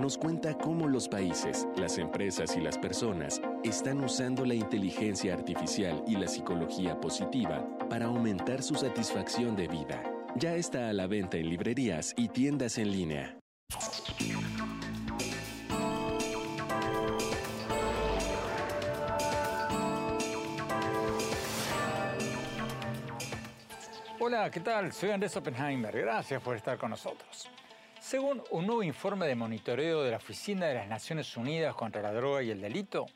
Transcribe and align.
nos 0.00 0.16
cuenta 0.16 0.56
cómo 0.56 0.88
los 0.88 1.08
países, 1.08 1.68
las 1.76 1.98
empresas 1.98 2.56
y 2.56 2.60
las 2.60 2.78
personas 2.78 3.40
están 3.62 4.02
usando 4.02 4.46
la 4.46 4.54
inteligencia 4.54 5.34
artificial 5.34 6.02
y 6.08 6.16
la 6.16 6.26
psicología 6.26 6.98
positiva 6.98 7.68
para 7.90 8.06
aumentar 8.06 8.62
su 8.62 8.74
satisfacción 8.74 9.54
de 9.56 9.68
vida. 9.68 10.02
Ya 10.36 10.54
está 10.54 10.88
a 10.88 10.94
la 10.94 11.06
venta 11.06 11.36
en 11.36 11.50
librerías 11.50 12.14
y 12.16 12.28
tiendas 12.28 12.78
en 12.78 12.90
línea. 12.90 13.36
Hola, 24.18 24.50
¿qué 24.50 24.60
tal? 24.60 24.92
Soy 24.92 25.10
Andrés 25.10 25.36
Oppenheimer. 25.36 25.94
Gracias 26.00 26.42
por 26.42 26.56
estar 26.56 26.78
con 26.78 26.90
nosotros. 26.90 27.50
Según 28.10 28.42
un 28.50 28.66
nuevo 28.66 28.82
informe 28.82 29.28
de 29.28 29.36
monitoreo 29.36 30.02
de 30.02 30.10
la 30.10 30.16
Oficina 30.16 30.66
de 30.66 30.74
las 30.74 30.88
Naciones 30.88 31.36
Unidas 31.36 31.76
contra 31.76 32.02
la 32.02 32.12
Droga 32.12 32.42
y 32.42 32.50
el 32.50 32.60
Delito, 32.60 33.06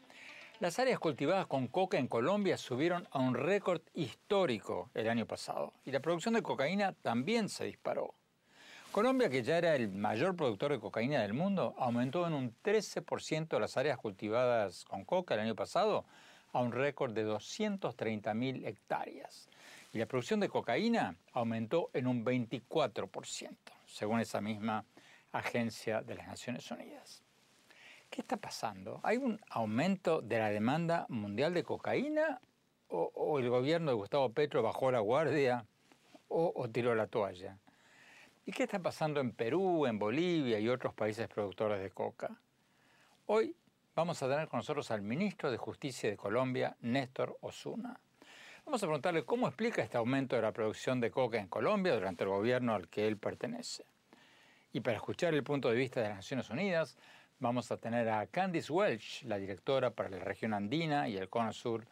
las 0.60 0.78
áreas 0.78 1.00
cultivadas 1.00 1.48
con 1.48 1.66
coca 1.66 1.98
en 1.98 2.06
Colombia 2.06 2.56
subieron 2.56 3.08
a 3.10 3.18
un 3.18 3.34
récord 3.34 3.80
histórico 3.94 4.92
el 4.94 5.08
año 5.08 5.26
pasado 5.26 5.72
y 5.84 5.90
la 5.90 5.98
producción 5.98 6.34
de 6.34 6.44
cocaína 6.44 6.92
también 6.92 7.48
se 7.48 7.64
disparó. 7.64 8.14
Colombia, 8.92 9.28
que 9.28 9.42
ya 9.42 9.58
era 9.58 9.74
el 9.74 9.88
mayor 9.88 10.36
productor 10.36 10.70
de 10.70 10.78
cocaína 10.78 11.22
del 11.22 11.34
mundo, 11.34 11.74
aumentó 11.76 12.24
en 12.28 12.34
un 12.34 12.54
13% 12.62 13.58
las 13.58 13.76
áreas 13.76 13.98
cultivadas 13.98 14.84
con 14.84 15.04
coca 15.04 15.34
el 15.34 15.40
año 15.40 15.56
pasado 15.56 16.04
a 16.52 16.60
un 16.60 16.70
récord 16.70 17.12
de 17.12 17.26
230.000 17.26 18.64
hectáreas. 18.64 19.48
Y 19.92 19.98
la 19.98 20.06
producción 20.06 20.38
de 20.38 20.48
cocaína 20.48 21.16
aumentó 21.32 21.90
en 21.94 22.06
un 22.06 22.24
24%, 22.24 23.56
según 23.94 24.18
esa 24.18 24.40
misma 24.40 24.84
agencia 25.30 26.02
de 26.02 26.16
las 26.16 26.26
Naciones 26.26 26.68
Unidas. 26.68 27.22
¿Qué 28.10 28.22
está 28.22 28.36
pasando? 28.36 29.00
¿Hay 29.04 29.18
un 29.18 29.40
aumento 29.48 30.20
de 30.20 30.38
la 30.38 30.50
demanda 30.50 31.06
mundial 31.08 31.54
de 31.54 31.62
cocaína? 31.62 32.40
¿O, 32.88 33.38
el 33.38 33.48
gobierno 33.48 33.92
de 33.92 33.96
Gustavo 33.96 34.32
Petro 34.32 34.62
bajó 34.62 34.90
la 34.90 34.98
guardia? 34.98 35.64
O, 36.28 36.52
¿O 36.56 36.68
tiró 36.68 36.94
la 36.96 37.06
toalla? 37.06 37.58
¿Y 38.44 38.52
qué 38.52 38.64
está 38.64 38.80
pasando 38.80 39.20
en 39.20 39.30
Perú, 39.30 39.86
en 39.86 39.98
Bolivia 39.98 40.58
y 40.58 40.68
otros 40.68 40.92
países 40.92 41.28
productores 41.28 41.80
de 41.80 41.90
coca? 41.90 42.36
Hoy 43.26 43.56
vamos 43.94 44.20
a 44.22 44.28
tener 44.28 44.48
con 44.48 44.58
nosotros 44.58 44.90
al 44.90 45.02
ministro 45.02 45.52
de 45.52 45.56
Justicia 45.56 46.10
de 46.10 46.16
Colombia, 46.16 46.76
Néstor 46.80 47.38
Osuna. 47.40 48.00
Vamos 48.64 48.82
a 48.82 48.86
preguntarle 48.86 49.24
cómo 49.24 49.46
explica 49.46 49.82
este 49.82 49.96
aumento 49.96 50.36
de 50.36 50.42
la 50.42 50.52
producción 50.52 51.00
de 51.00 51.10
coca 51.10 51.38
en 51.38 51.48
Colombia 51.48 51.94
durante 51.94 52.24
el 52.24 52.30
gobierno 52.30 52.74
al 52.74 52.88
que 52.88 53.06
él 53.06 53.16
pertenece. 53.16 53.84
Y 54.72 54.80
para 54.80 54.96
escuchar 54.96 55.34
el 55.34 55.44
punto 55.44 55.68
de 55.68 55.76
vista 55.76 56.00
de 56.00 56.08
las 56.08 56.16
Naciones 56.16 56.50
Unidas, 56.50 56.96
Vamos 57.40 57.70
a 57.72 57.76
tener 57.76 58.08
a 58.08 58.26
Candice 58.28 58.72
Welch, 58.72 59.22
la 59.24 59.38
directora 59.38 59.90
para 59.90 60.08
la 60.08 60.18
región 60.18 60.54
andina 60.54 61.08
y 61.08 61.16
el 61.16 61.28
cono 61.28 61.52
sur 61.52 61.84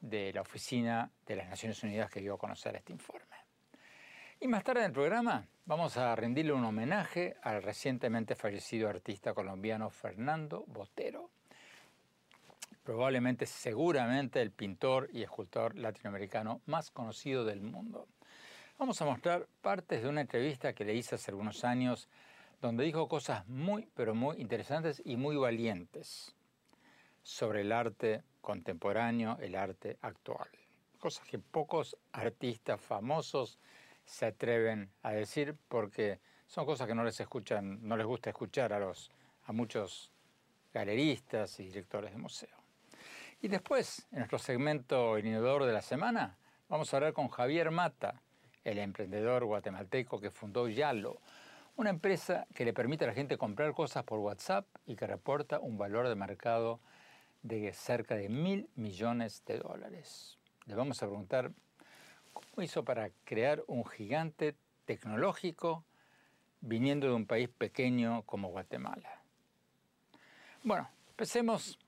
de 0.00 0.32
la 0.32 0.42
Oficina 0.42 1.10
de 1.26 1.36
las 1.36 1.48
Naciones 1.48 1.82
Unidas 1.82 2.10
que 2.10 2.20
dio 2.20 2.34
a 2.34 2.38
conocer 2.38 2.76
este 2.76 2.92
informe. 2.92 3.36
Y 4.40 4.46
más 4.46 4.62
tarde 4.62 4.80
en 4.80 4.86
el 4.86 4.92
programa 4.92 5.48
vamos 5.64 5.96
a 5.96 6.14
rendirle 6.14 6.52
un 6.52 6.64
homenaje 6.64 7.36
al 7.42 7.62
recientemente 7.62 8.36
fallecido 8.36 8.88
artista 8.88 9.34
colombiano 9.34 9.90
Fernando 9.90 10.64
Botero, 10.68 11.30
probablemente, 12.86 13.46
seguramente, 13.46 14.40
el 14.40 14.52
pintor 14.52 15.10
y 15.12 15.24
escultor 15.24 15.76
latinoamericano 15.76 16.60
más 16.66 16.92
conocido 16.92 17.44
del 17.44 17.60
mundo. 17.60 18.06
Vamos 18.78 19.02
a 19.02 19.04
mostrar 19.04 19.48
partes 19.60 20.02
de 20.02 20.08
una 20.08 20.20
entrevista 20.20 20.72
que 20.72 20.84
le 20.84 20.94
hice 20.94 21.16
hace 21.16 21.32
algunos 21.32 21.64
años 21.64 22.08
donde 22.62 22.84
dijo 22.84 23.08
cosas 23.08 23.46
muy, 23.48 23.88
pero 23.94 24.14
muy 24.14 24.40
interesantes 24.40 25.02
y 25.04 25.16
muy 25.16 25.36
valientes 25.36 26.36
sobre 27.24 27.62
el 27.62 27.72
arte 27.72 28.22
contemporáneo, 28.40 29.36
el 29.40 29.56
arte 29.56 29.98
actual. 30.00 30.48
Cosas 31.00 31.26
que 31.26 31.40
pocos 31.40 31.96
artistas 32.12 32.80
famosos 32.80 33.58
se 34.04 34.26
atreven 34.26 34.90
a 35.02 35.10
decir 35.10 35.56
porque 35.68 36.20
son 36.46 36.64
cosas 36.64 36.86
que 36.86 36.94
no 36.94 37.02
les 37.02 37.18
escuchan, 37.18 37.80
no 37.82 37.96
les 37.96 38.06
gusta 38.06 38.30
escuchar 38.30 38.72
a 38.72 38.78
los 38.78 39.10
a 39.46 39.52
muchos 39.52 40.12
galeristas 40.72 41.58
y 41.58 41.64
directores 41.64 42.12
de 42.12 42.18
museo. 42.18 42.55
Y 43.40 43.48
después, 43.48 44.06
en 44.12 44.18
nuestro 44.18 44.38
segmento 44.38 45.16
El 45.16 45.26
Inodoro 45.26 45.66
de 45.66 45.72
la 45.72 45.82
Semana, 45.82 46.38
vamos 46.68 46.92
a 46.92 46.96
hablar 46.96 47.12
con 47.12 47.28
Javier 47.28 47.70
Mata, 47.70 48.22
el 48.64 48.78
emprendedor 48.78 49.44
guatemalteco 49.44 50.20
que 50.20 50.30
fundó 50.30 50.68
Yalo, 50.68 51.20
una 51.76 51.90
empresa 51.90 52.46
que 52.54 52.64
le 52.64 52.72
permite 52.72 53.04
a 53.04 53.08
la 53.08 53.14
gente 53.14 53.36
comprar 53.36 53.74
cosas 53.74 54.04
por 54.04 54.20
WhatsApp 54.20 54.66
y 54.86 54.96
que 54.96 55.06
reporta 55.06 55.60
un 55.60 55.76
valor 55.76 56.08
de 56.08 56.14
mercado 56.14 56.80
de 57.42 57.72
cerca 57.74 58.16
de 58.16 58.30
mil 58.30 58.70
millones 58.74 59.44
de 59.44 59.58
dólares. 59.58 60.38
Le 60.64 60.74
vamos 60.74 61.02
a 61.02 61.06
preguntar 61.06 61.52
cómo 62.32 62.62
hizo 62.62 62.84
para 62.84 63.10
crear 63.24 63.62
un 63.66 63.84
gigante 63.84 64.56
tecnológico 64.86 65.84
viniendo 66.62 67.06
de 67.06 67.12
un 67.12 67.26
país 67.26 67.50
pequeño 67.50 68.22
como 68.22 68.48
Guatemala. 68.48 69.20
Bueno, 70.64 70.88
empecemos 71.10 71.78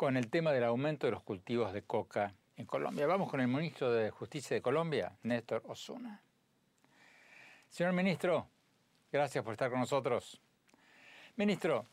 con 0.00 0.16
el 0.16 0.30
tema 0.30 0.50
del 0.50 0.64
aumento 0.64 1.06
de 1.06 1.10
los 1.10 1.22
cultivos 1.22 1.74
de 1.74 1.82
coca 1.82 2.32
en 2.56 2.64
Colombia. 2.64 3.06
Vamos 3.06 3.28
con 3.28 3.38
el 3.38 3.48
ministro 3.48 3.92
de 3.92 4.10
Justicia 4.10 4.54
de 4.54 4.62
Colombia, 4.62 5.12
Néstor 5.24 5.62
Osuna. 5.66 6.22
Señor 7.68 7.92
ministro, 7.92 8.48
Gracias 9.12 9.44
por 9.44 9.52
estar 9.52 9.68
con 9.68 9.78
nosotros. 9.78 10.40
Ministro, 11.36 11.84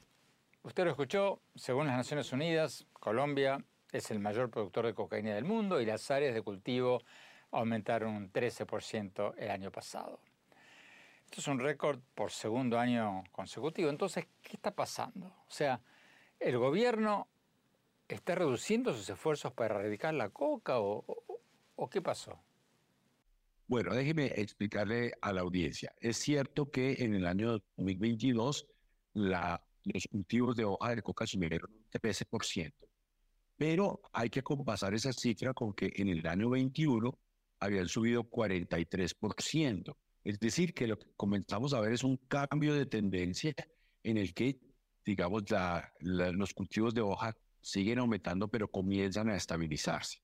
usted 0.63 0.85
lo 0.85 0.91
escuchó, 0.91 1.41
según 1.53 1.87
las 1.87 1.97
Naciones 1.97 2.31
Unidas, 2.31 2.87
Colombia 2.93 3.61
es 3.91 4.09
el 4.09 4.19
mayor 4.19 4.49
productor 4.49 4.85
de 4.85 4.93
cocaína 4.93 5.35
del 5.35 5.43
mundo 5.43 5.81
y 5.81 5.85
las 5.85 6.09
áreas 6.09 6.33
de 6.33 6.41
cultivo 6.41 7.01
aumentaron 7.51 8.15
un 8.15 8.31
13% 8.31 9.33
el 9.37 9.51
año 9.51 9.69
pasado. 9.69 10.21
Esto 11.25 11.41
es 11.41 11.47
un 11.49 11.59
récord 11.59 11.99
por 12.15 12.31
segundo 12.31 12.79
año 12.79 13.25
consecutivo. 13.33 13.89
Entonces, 13.89 14.27
¿qué 14.41 14.53
está 14.53 14.71
pasando? 14.71 15.25
O 15.27 15.51
sea, 15.51 15.81
¿el 16.39 16.57
gobierno 16.57 17.27
está 18.15 18.35
reduciendo 18.35 18.93
sus 18.93 19.09
esfuerzos 19.09 19.53
para 19.53 19.75
erradicar 19.75 20.13
la 20.13 20.29
coca 20.29 20.79
o, 20.79 21.05
o 21.75 21.89
qué 21.89 22.01
pasó? 22.01 22.39
Bueno, 23.67 23.93
déjeme 23.93 24.27
explicarle 24.35 25.11
a 25.21 25.33
la 25.33 25.41
audiencia. 25.41 25.93
Es 25.99 26.17
cierto 26.17 26.71
que 26.71 26.95
en 26.99 27.15
el 27.15 27.27
año 27.27 27.59
2022 27.75 28.65
la 29.13 29.61
los 29.93 30.07
cultivos 30.07 30.55
de 30.55 30.65
hoja 30.65 30.95
de 30.95 31.01
coca 31.01 31.25
subieron 31.25 31.71
un 31.71 31.85
13%. 31.91 32.73
Pero 33.57 34.01
hay 34.13 34.29
que 34.29 34.43
compasar 34.43 34.93
esa 34.93 35.13
cifra 35.13 35.53
con 35.53 35.73
que 35.73 35.91
en 35.95 36.09
el 36.09 36.25
año 36.27 36.49
21 36.49 37.17
habían 37.59 37.87
subido 37.87 38.23
43%. 38.23 39.95
Es 40.23 40.39
decir, 40.39 40.73
que 40.73 40.87
lo 40.87 40.99
que 40.99 41.07
comenzamos 41.15 41.73
a 41.73 41.79
ver 41.79 41.93
es 41.93 42.03
un 42.03 42.17
cambio 42.27 42.73
de 42.73 42.85
tendencia 42.85 43.53
en 44.03 44.17
el 44.17 44.33
que, 44.33 44.59
digamos, 45.05 45.43
los 46.01 46.53
cultivos 46.53 46.93
de 46.93 47.01
hoja 47.01 47.35
siguen 47.67 47.99
aumentando, 47.99 48.47
pero 48.47 48.69
comienzan 48.69 49.29
a 49.29 49.35
estabilizarse. 49.35 50.19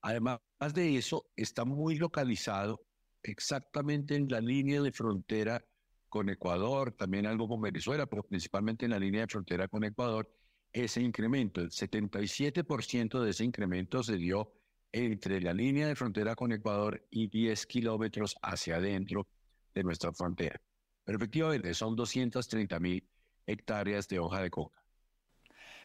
Además 0.00 0.40
de 0.74 0.96
eso, 0.96 1.26
está 1.36 1.64
muy 1.64 1.94
localizado 1.96 2.84
exactamente 3.22 4.16
en 4.16 4.28
la 4.28 4.40
línea 4.40 4.82
de 4.82 4.90
frontera 4.90 5.64
con 6.08 6.28
Ecuador, 6.28 6.92
también 6.92 7.26
algo 7.26 7.48
con 7.48 7.60
Venezuela, 7.60 8.06
pero 8.06 8.24
principalmente 8.24 8.84
en 8.84 8.90
la 8.90 8.98
línea 8.98 9.22
de 9.22 9.28
frontera 9.28 9.68
con 9.68 9.84
Ecuador, 9.84 10.28
ese 10.72 11.00
incremento, 11.00 11.60
el 11.60 11.70
77% 11.70 13.20
de 13.20 13.30
ese 13.30 13.44
incremento 13.44 14.02
se 14.02 14.16
dio 14.16 14.52
entre 14.90 15.40
la 15.40 15.54
línea 15.54 15.86
de 15.86 15.94
frontera 15.94 16.34
con 16.34 16.50
Ecuador 16.52 17.06
y 17.10 17.28
10 17.28 17.66
kilómetros 17.66 18.36
hacia 18.42 18.76
adentro 18.76 19.26
de 19.72 19.84
nuestra 19.84 20.12
frontera. 20.12 20.60
Pero 21.04 21.16
efectivamente 21.16 21.72
son 21.74 21.94
230 21.94 22.80
mil 22.80 23.08
hectáreas 23.46 24.08
de 24.08 24.18
hoja 24.18 24.42
de 24.42 24.50
coca. 24.50 24.82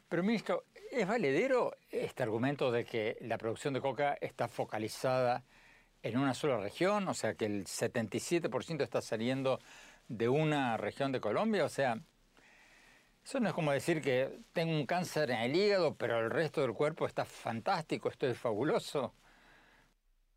Pero 0.09 0.23
ministro, 0.23 0.65
¿es 0.97 1.07
valedero 1.07 1.77
este 1.91 2.23
argumento 2.23 2.71
de 2.71 2.83
que 2.83 3.17
la 3.21 3.37
producción 3.37 3.73
de 3.75 3.81
coca 3.81 4.17
está 4.19 4.47
focalizada 4.47 5.45
en 6.01 6.17
una 6.17 6.33
sola 6.33 6.57
región? 6.57 7.07
O 7.07 7.13
sea, 7.13 7.35
que 7.35 7.45
el 7.45 7.65
77% 7.65 8.81
está 8.81 9.01
saliendo 9.01 9.59
de 10.07 10.27
una 10.27 10.75
región 10.75 11.11
de 11.11 11.21
Colombia. 11.21 11.65
O 11.65 11.69
sea, 11.69 12.01
eso 13.23 13.39
no 13.39 13.49
es 13.49 13.53
como 13.53 13.71
decir 13.71 14.01
que 14.01 14.39
tengo 14.53 14.73
un 14.73 14.87
cáncer 14.87 15.29
en 15.29 15.37
el 15.41 15.55
hígado, 15.55 15.95
pero 15.95 16.19
el 16.19 16.31
resto 16.31 16.61
del 16.61 16.73
cuerpo 16.73 17.05
está 17.05 17.25
fantástico, 17.25 18.09
esto 18.09 18.25
es 18.25 18.37
fabuloso. 18.37 19.13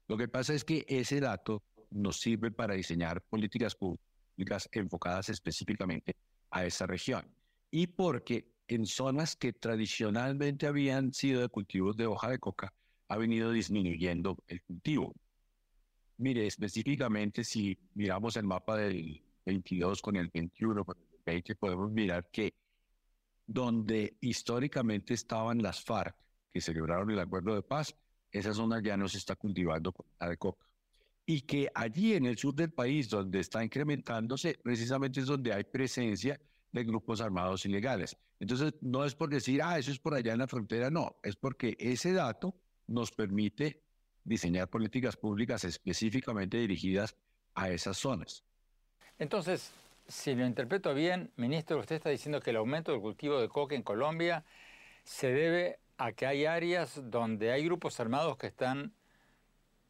Lo 0.09 0.19
que 0.19 0.29
pasa 0.29 0.53
es 0.53 0.65
que 0.65 0.85
ese 0.89 1.21
dato 1.21 1.63
nos 1.91 2.21
sirve 2.21 2.51
para 2.51 2.75
diseñar 2.75 3.23
políticas 3.23 3.75
públicas 3.75 4.69
enfocadas 4.73 5.31
específicamente 5.31 6.17
a 6.51 6.67
esa 6.67 6.87
región. 6.87 7.27
Y 7.71 7.87
porque 7.87 8.50
en 8.71 8.87
zonas 8.87 9.35
que 9.35 9.53
tradicionalmente 9.53 10.69
habían 10.69 11.13
sido 11.13 11.41
de 11.41 11.49
cultivos 11.49 11.97
de 11.97 12.07
hoja 12.07 12.31
de 12.31 12.39
coca, 12.39 12.73
ha 13.09 13.17
venido 13.17 13.51
disminuyendo 13.51 14.39
el 14.47 14.63
cultivo. 14.63 15.13
Mire, 16.19 16.47
específicamente 16.47 17.43
si 17.43 17.77
miramos 17.95 18.37
el 18.37 18.45
mapa 18.45 18.77
del 18.77 19.21
22 19.45 20.01
con 20.01 20.15
el 20.15 20.29
21, 20.33 20.85
con 20.85 20.97
el 20.97 21.19
20, 21.27 21.57
podemos 21.57 21.91
mirar 21.91 22.31
que 22.31 22.55
donde 23.45 24.17
históricamente 24.21 25.15
estaban 25.15 25.61
las 25.61 25.83
FARC, 25.83 26.15
que 26.53 26.61
celebraron 26.61 27.11
el 27.11 27.19
acuerdo 27.19 27.57
de 27.57 27.63
paz, 27.63 27.97
esa 28.31 28.55
zona 28.55 28.81
ya 28.81 28.97
no 28.97 29.09
se 29.09 29.19
está 29.19 29.35
cultivando 29.35 29.91
con 29.93 30.07
la 30.21 30.29
de 30.29 30.37
coca. 30.37 30.65
Y 31.27 31.41
que 31.41 31.69
allí 31.75 32.15
en 32.15 32.27
el 32.27 32.39
sur 32.39 32.55
del 32.55 32.71
país, 32.73 33.09
donde 33.09 33.41
está 33.41 33.65
incrementándose, 33.65 34.61
precisamente 34.63 35.19
es 35.19 35.27
donde 35.27 35.53
hay 35.53 35.65
presencia 35.65 36.41
de 36.73 36.85
grupos 36.85 37.21
armados 37.21 37.65
ilegales. 37.67 38.17
Entonces, 38.39 38.75
no 38.81 39.05
es 39.05 39.15
por 39.15 39.29
decir, 39.29 39.61
ah, 39.63 39.79
eso 39.79 39.91
es 39.91 39.99
por 39.99 40.15
allá 40.15 40.33
en 40.33 40.39
la 40.39 40.47
frontera, 40.47 40.91
no, 40.91 41.17
es 41.23 41.37
porque 41.37 41.77
ese 41.79 42.13
dato 42.13 42.55
nos 42.87 43.11
permite 43.11 43.83
diseñar 44.25 44.69
políticas 44.69 45.17
públicas 45.17 45.65
específicamente 45.65 46.59
dirigidas 46.59 47.17
a 47.55 47.71
esas 47.71 47.97
zonas. 47.97 48.45
Entonces, 49.19 49.73
si 50.09 50.35
lo 50.35 50.47
interpreto 50.47 50.95
bien, 50.95 51.31
ministro, 51.37 51.79
usted 51.79 51.97
está 51.97 52.11
diciendo 52.11 52.41
que 52.41 52.51
el 52.51 52.57
aumento 52.57 52.93
del 52.93 53.01
cultivo 53.01 53.41
de 53.41 53.49
coca 53.49 53.75
en 53.75 53.83
Colombia 53.83 54.45
se 55.05 55.33
debe 55.33 55.79
a 55.99 56.13
que 56.13 56.27
hay 56.27 56.47
áreas 56.47 57.01
donde 57.11 57.53
hay 57.53 57.65
grupos 57.65 58.01
armados 58.01 58.37
que 58.37 58.47
están 58.47 58.95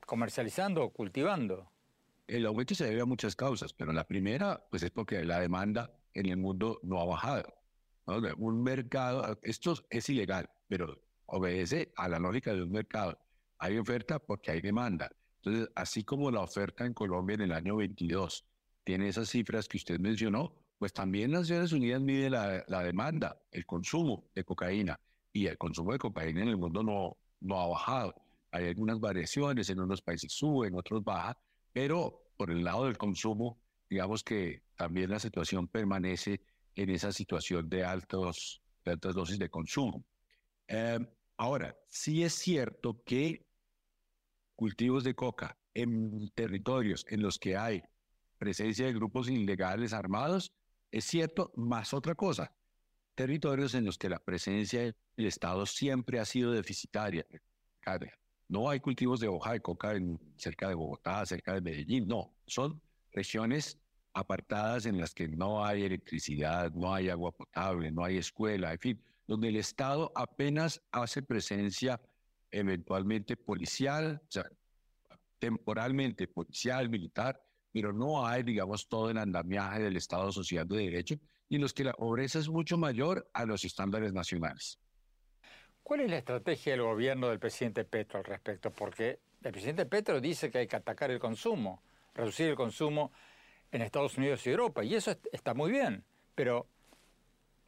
comercializando 0.04 0.82
o 0.82 0.90
cultivando. 0.90 1.70
El 2.26 2.46
aumento 2.46 2.74
se 2.74 2.84
debe 2.84 3.00
a 3.00 3.04
muchas 3.04 3.36
causas, 3.36 3.72
pero 3.72 3.92
la 3.92 4.04
primera, 4.04 4.64
pues 4.70 4.82
es 4.82 4.90
porque 4.90 5.24
la 5.24 5.38
demanda 5.40 5.90
en 6.14 6.26
el 6.26 6.36
mundo 6.36 6.80
no 6.82 7.00
ha 7.00 7.04
bajado. 7.04 7.54
Un 8.38 8.62
mercado, 8.62 9.38
esto 9.42 9.74
es 9.88 10.08
ilegal, 10.08 10.50
pero 10.68 11.00
obedece 11.26 11.92
a 11.96 12.08
la 12.08 12.18
lógica 12.18 12.52
de 12.52 12.62
un 12.62 12.72
mercado. 12.72 13.18
Hay 13.58 13.78
oferta 13.78 14.18
porque 14.18 14.50
hay 14.50 14.60
demanda. 14.60 15.10
Entonces, 15.42 15.70
así 15.74 16.04
como 16.04 16.30
la 16.30 16.40
oferta 16.40 16.84
en 16.84 16.92
Colombia 16.92 17.34
en 17.34 17.42
el 17.42 17.52
año 17.52 17.76
22 17.76 18.44
tiene 18.84 19.08
esas 19.08 19.28
cifras 19.28 19.68
que 19.68 19.76
usted 19.76 19.98
mencionó, 20.00 20.54
pues 20.78 20.92
también 20.92 21.30
Naciones 21.30 21.72
Unidas 21.72 22.00
mide 22.00 22.30
la, 22.30 22.82
demanda, 22.82 23.40
el 23.52 23.66
consumo 23.66 24.24
de 24.34 24.44
cocaína. 24.44 24.98
Y 25.32 25.46
el 25.46 25.56
consumo 25.58 25.92
de 25.92 25.98
cocaína 25.98 26.42
en 26.42 26.48
el 26.48 26.56
mundo 26.56 26.82
no, 26.82 27.16
no 27.40 27.60
ha 27.60 27.68
bajado. 27.68 28.14
Hay 28.50 28.66
algunas 28.66 28.98
variaciones, 28.98 29.70
en 29.70 29.80
unos 29.80 30.02
países 30.02 30.32
sube, 30.32 30.66
en 30.66 30.74
otros 30.74 31.04
baja, 31.04 31.38
pero 31.72 32.32
por 32.36 32.50
el 32.50 32.64
lado 32.64 32.86
del 32.86 32.98
consumo, 32.98 33.60
digamos 33.90 34.22
que 34.22 34.62
también 34.76 35.10
la 35.10 35.18
situación 35.18 35.66
permanece 35.66 36.40
en 36.76 36.90
esa 36.90 37.12
situación 37.12 37.68
de, 37.68 37.84
altos, 37.84 38.62
altas 38.84 39.14
dosis 39.14 39.38
de 39.38 39.50
consumo. 39.50 40.04
Em, 40.68 41.06
ahora, 41.36 41.76
sí 41.88 42.22
es 42.22 42.32
cierto 42.34 43.02
que 43.04 43.44
cultivos 44.54 45.02
de 45.02 45.14
coca 45.14 45.58
en 45.74 46.30
territorios 46.30 47.04
en 47.08 47.20
los 47.20 47.38
que 47.38 47.56
hay 47.56 47.82
presencia 48.38 48.86
de 48.86 48.92
grupos 48.92 49.28
ilegales 49.28 49.92
armados, 49.92 50.52
es 50.92 51.04
cierto, 51.04 51.52
más 51.56 51.92
otra 51.92 52.14
cosa, 52.14 52.54
territorios 53.14 53.74
en 53.74 53.84
los 53.84 53.98
que 53.98 54.08
la 54.08 54.18
presencia 54.20 54.82
del 54.82 55.26
Estado 55.26 55.66
siempre 55.66 56.20
ha 56.20 56.24
sido 56.24 56.52
deficitaria. 56.52 57.26
No 58.48 58.70
hay 58.70 58.80
cultivos 58.80 59.20
de 59.20 59.28
hoja 59.28 59.52
de 59.52 59.60
coca 59.60 59.94
en, 59.94 60.18
cerca 60.36 60.68
de 60.68 60.74
Bogotá, 60.74 61.26
cerca 61.26 61.54
de 61.54 61.60
Medellín, 61.60 62.06
no, 62.06 62.34
son 62.46 62.80
regiones 63.12 63.79
apartadas 64.12 64.86
en 64.86 64.98
las 64.98 65.14
que 65.14 65.28
no 65.28 65.64
hay 65.64 65.84
electricidad, 65.84 66.72
no 66.72 66.92
hay 66.92 67.08
agua 67.08 67.32
potable, 67.32 67.90
no 67.92 68.04
hay 68.04 68.18
escuela, 68.18 68.72
en 68.72 68.78
fin, 68.78 69.02
donde 69.26 69.48
el 69.48 69.56
Estado 69.56 70.10
apenas 70.14 70.82
hace 70.90 71.22
presencia 71.22 72.00
eventualmente 72.50 73.36
policial, 73.36 74.20
o 74.28 74.30
sea, 74.30 74.44
temporalmente 75.38 76.26
policial, 76.26 76.88
militar, 76.88 77.40
pero 77.72 77.92
no 77.92 78.26
hay, 78.26 78.42
digamos, 78.42 78.88
todo 78.88 79.10
el 79.10 79.18
andamiaje 79.18 79.82
del 79.82 79.96
Estado 79.96 80.32
social 80.32 80.66
de 80.66 80.76
derecho, 80.78 81.14
y 81.48 81.56
en 81.56 81.62
los 81.62 81.72
que 81.72 81.84
la 81.84 81.92
pobreza 81.92 82.38
es 82.38 82.48
mucho 82.48 82.76
mayor 82.76 83.28
a 83.32 83.44
los 83.44 83.64
estándares 83.64 84.12
nacionales. 84.12 84.78
¿Cuál 85.82 86.00
es 86.00 86.10
la 86.10 86.18
estrategia 86.18 86.72
del 86.72 86.82
gobierno 86.82 87.28
del 87.28 87.38
presidente 87.38 87.84
Petro 87.84 88.18
al 88.18 88.24
respecto? 88.24 88.72
Porque 88.72 89.20
el 89.42 89.52
presidente 89.52 89.86
Petro 89.86 90.20
dice 90.20 90.50
que 90.50 90.58
hay 90.58 90.66
que 90.66 90.76
atacar 90.76 91.10
el 91.10 91.18
consumo, 91.18 91.82
reducir 92.14 92.48
el 92.50 92.56
consumo 92.56 93.12
en 93.72 93.82
Estados 93.82 94.18
Unidos 94.18 94.46
y 94.46 94.50
Europa, 94.50 94.84
y 94.84 94.94
eso 94.94 95.12
está 95.32 95.54
muy 95.54 95.70
bien, 95.70 96.04
pero 96.34 96.66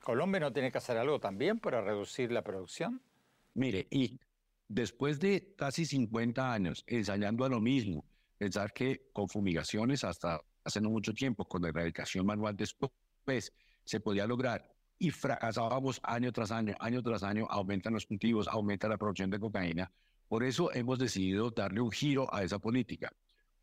¿Colombia 0.03 0.41
no 0.41 0.53
tiene 0.53 0.73
que 0.73 0.79
hacer 0.79 0.97
algo 0.97 1.21
también 1.21 1.61
para 1.61 1.81
reducir 1.81 2.33
la 2.33 2.43
producción? 2.43 3.01
Mire, 3.55 3.87
y 3.91 4.19
después 4.69 5.21
de 5.21 5.55
casi 5.57 5.87
50 5.87 6.53
años 6.53 6.85
ensayando 6.87 7.45
a 7.45 7.49
lo 7.49 7.61
mismo, 7.61 8.05
Pensar 8.43 8.73
que 8.73 9.09
con 9.13 9.29
fumigaciones 9.29 10.03
hasta 10.03 10.41
hace 10.65 10.81
no 10.81 10.91
mucho 10.91 11.15
tiempo, 11.15 11.45
con 11.45 11.63
la 11.63 11.69
erradicación 11.69 12.27
manual 12.27 12.57
después, 12.57 13.53
se 13.85 14.01
podía 14.01 14.27
lograr 14.27 14.69
y 14.99 15.11
fracasábamos 15.13 16.01
año 16.03 16.33
tras 16.33 16.51
año, 16.51 16.75
año 16.81 17.05
tras 17.05 17.23
año, 17.23 17.47
aumentan 17.49 17.93
los 17.93 18.05
cultivos, 18.05 18.49
aumenta 18.49 18.89
la 18.89 18.99
producción 18.99 19.31
de 19.31 19.39
cocaína. 19.39 19.93
Por 20.27 20.43
eso 20.43 20.73
hemos 20.75 20.99
decidido 20.99 21.53
darle 21.53 21.83
un 21.83 21.93
giro 21.93 22.35
a 22.35 22.43
esa 22.43 22.59
política. 22.59 23.13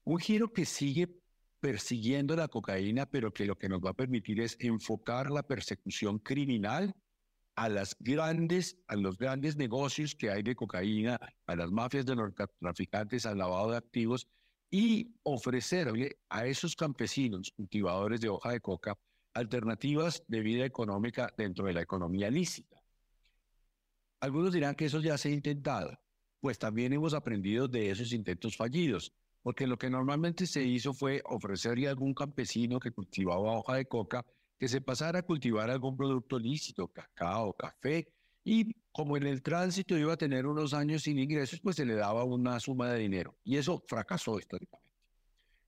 Un 0.06 0.18
giro 0.18 0.54
que 0.54 0.64
sigue 0.64 1.10
persiguiendo 1.60 2.36
la 2.36 2.48
cocaína, 2.48 3.06
pero 3.06 3.34
que 3.34 3.46
lo 3.46 3.58
que 3.58 3.70
nos 3.70 3.80
va 3.80 3.92
a 3.92 3.96
permitir 3.96 4.42
es 4.42 4.58
enfocar 4.60 5.30
la 5.30 5.44
persecución 5.44 6.20
criminal 6.20 6.96
a 7.56 7.68
las 7.68 7.96
grandes, 8.00 8.78
a 8.88 8.96
los 8.96 9.18
grandes 9.18 9.58
negocios 9.58 10.16
que 10.16 10.30
hay 10.30 10.44
de 10.44 10.56
cocaína, 10.56 11.20
a 11.46 11.56
las 11.56 11.72
mafias 11.72 12.06
de 12.06 12.16
narcotraficantes, 12.16 13.26
al 13.26 13.38
lavado 13.38 13.72
de 13.72 13.78
activos 13.78 14.28
y 14.72 15.14
ofrecerle 15.24 16.20
a 16.30 16.46
esos 16.46 16.76
campesinos 16.76 17.52
cultivadores 17.52 18.22
de 18.22 18.30
hoja 18.30 18.52
de 18.52 18.62
coca 18.62 18.98
alternativas 19.34 20.24
de 20.28 20.42
vida 20.42 20.66
económica 20.66 21.34
dentro 21.38 21.66
de 21.66 21.74
la 21.74 21.82
economía 21.82 22.30
lícita. 22.30 22.82
Algunos 24.22 24.54
dirán 24.54 24.76
que 24.76 24.86
eso 24.86 25.00
ya 25.00 25.18
se 25.18 25.30
ha 25.30 25.32
intentado, 25.32 25.98
pues 26.40 26.58
también 26.60 26.94
hemos 26.94 27.14
aprendido 27.14 27.68
de 27.68 27.90
esos 27.90 28.12
intentos 28.12 28.56
fallidos, 28.56 29.14
porque 29.42 29.68
lo 29.68 29.78
que 29.78 29.90
normalmente 29.90 30.46
se 30.46 30.64
hizo 30.64 30.94
fue 30.94 31.22
ofrecerle 31.26 31.88
a 31.88 31.92
algún 31.92 32.14
campesino 32.14 32.80
que 32.80 32.92
cultivaba 32.92 33.58
hoja 33.58 33.76
de 33.76 33.86
coca 33.86 34.26
que 34.58 34.68
se 34.68 34.82
pasara 34.82 35.20
a 35.20 35.24
cultivar 35.24 35.70
algún 35.70 35.96
producto 35.96 36.38
lícito, 36.38 36.90
cacao, 36.90 37.54
café, 37.54 38.08
y 38.44 38.74
como 38.92 39.16
en 39.16 39.24
el 39.24 39.42
tránsito 39.42 39.98
iba 39.98 40.14
a 40.14 40.18
tener 40.18 40.46
unos 40.46 40.74
años 40.74 41.04
sin 41.04 41.20
ingresos, 41.20 41.60
pues 41.62 41.76
se 41.76 41.86
le 41.86 41.96
daba 41.96 42.24
una 42.24 42.60
suma 42.60 42.92
de 42.92 43.00
dinero. 43.00 43.38
Y 43.44 43.58
eso 43.58 43.84
fracasó 43.88 44.38
históricamente. 44.40 44.90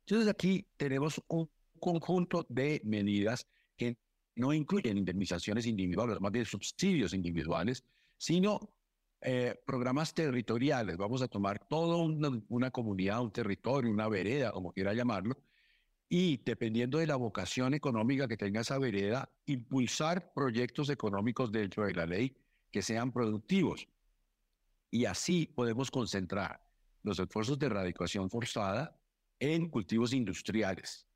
Entonces 0.06 0.28
aquí 0.28 0.66
tenemos 0.78 1.22
un 1.28 1.50
conjunto 1.80 2.46
de 2.50 2.82
medidas 2.84 3.48
que 3.78 3.98
no 4.36 4.54
incluyen 4.54 4.98
indemnizaciones 4.98 5.66
individuales, 5.66 6.20
más 6.20 6.32
bien 6.32 6.46
subsidios 6.46 7.14
individuales, 7.14 7.84
sino 8.18 8.60
eh, 9.22 9.56
programas 9.66 10.14
territoriales. 10.14 10.98
Vamos 10.98 11.22
a 11.22 11.28
tomar 11.28 11.60
toda 11.60 11.98
una, 11.98 12.32
una, 12.50 12.72
comunidad, 12.72 13.22
un 13.22 13.32
territorio, 13.32 13.92
una 13.92 14.08
vereda, 14.08 14.52
como 14.52 14.72
quiera 14.72 14.94
llamarlo, 14.94 15.38
y 16.10 16.38
dependiendo 16.44 16.98
de 16.98 17.08
la 17.08 17.16
vocación 17.16 17.74
económica 17.74 18.28
que 18.28 18.36
tenga 18.36 18.62
esa 18.62 18.80
vereda, 18.80 19.30
impulsar 19.46 20.34
proyectos 20.34 20.90
económicos 20.90 21.52
dentro 21.52 21.86
de 21.86 21.94
la 21.94 22.06
ley 22.06 22.36
que 22.72 22.82
sean 22.82 23.12
productivos. 23.12 23.88
Y 24.90 25.06
así 25.06 25.46
podemos 25.46 25.92
concentrar 25.92 26.62
los 27.04 27.20
esfuerzos 27.20 27.60
de 27.60 27.68
erradicación 27.68 28.30
forzada 28.30 28.98
en 29.40 29.70
cultivos 29.70 30.14
industriales. 30.14 31.08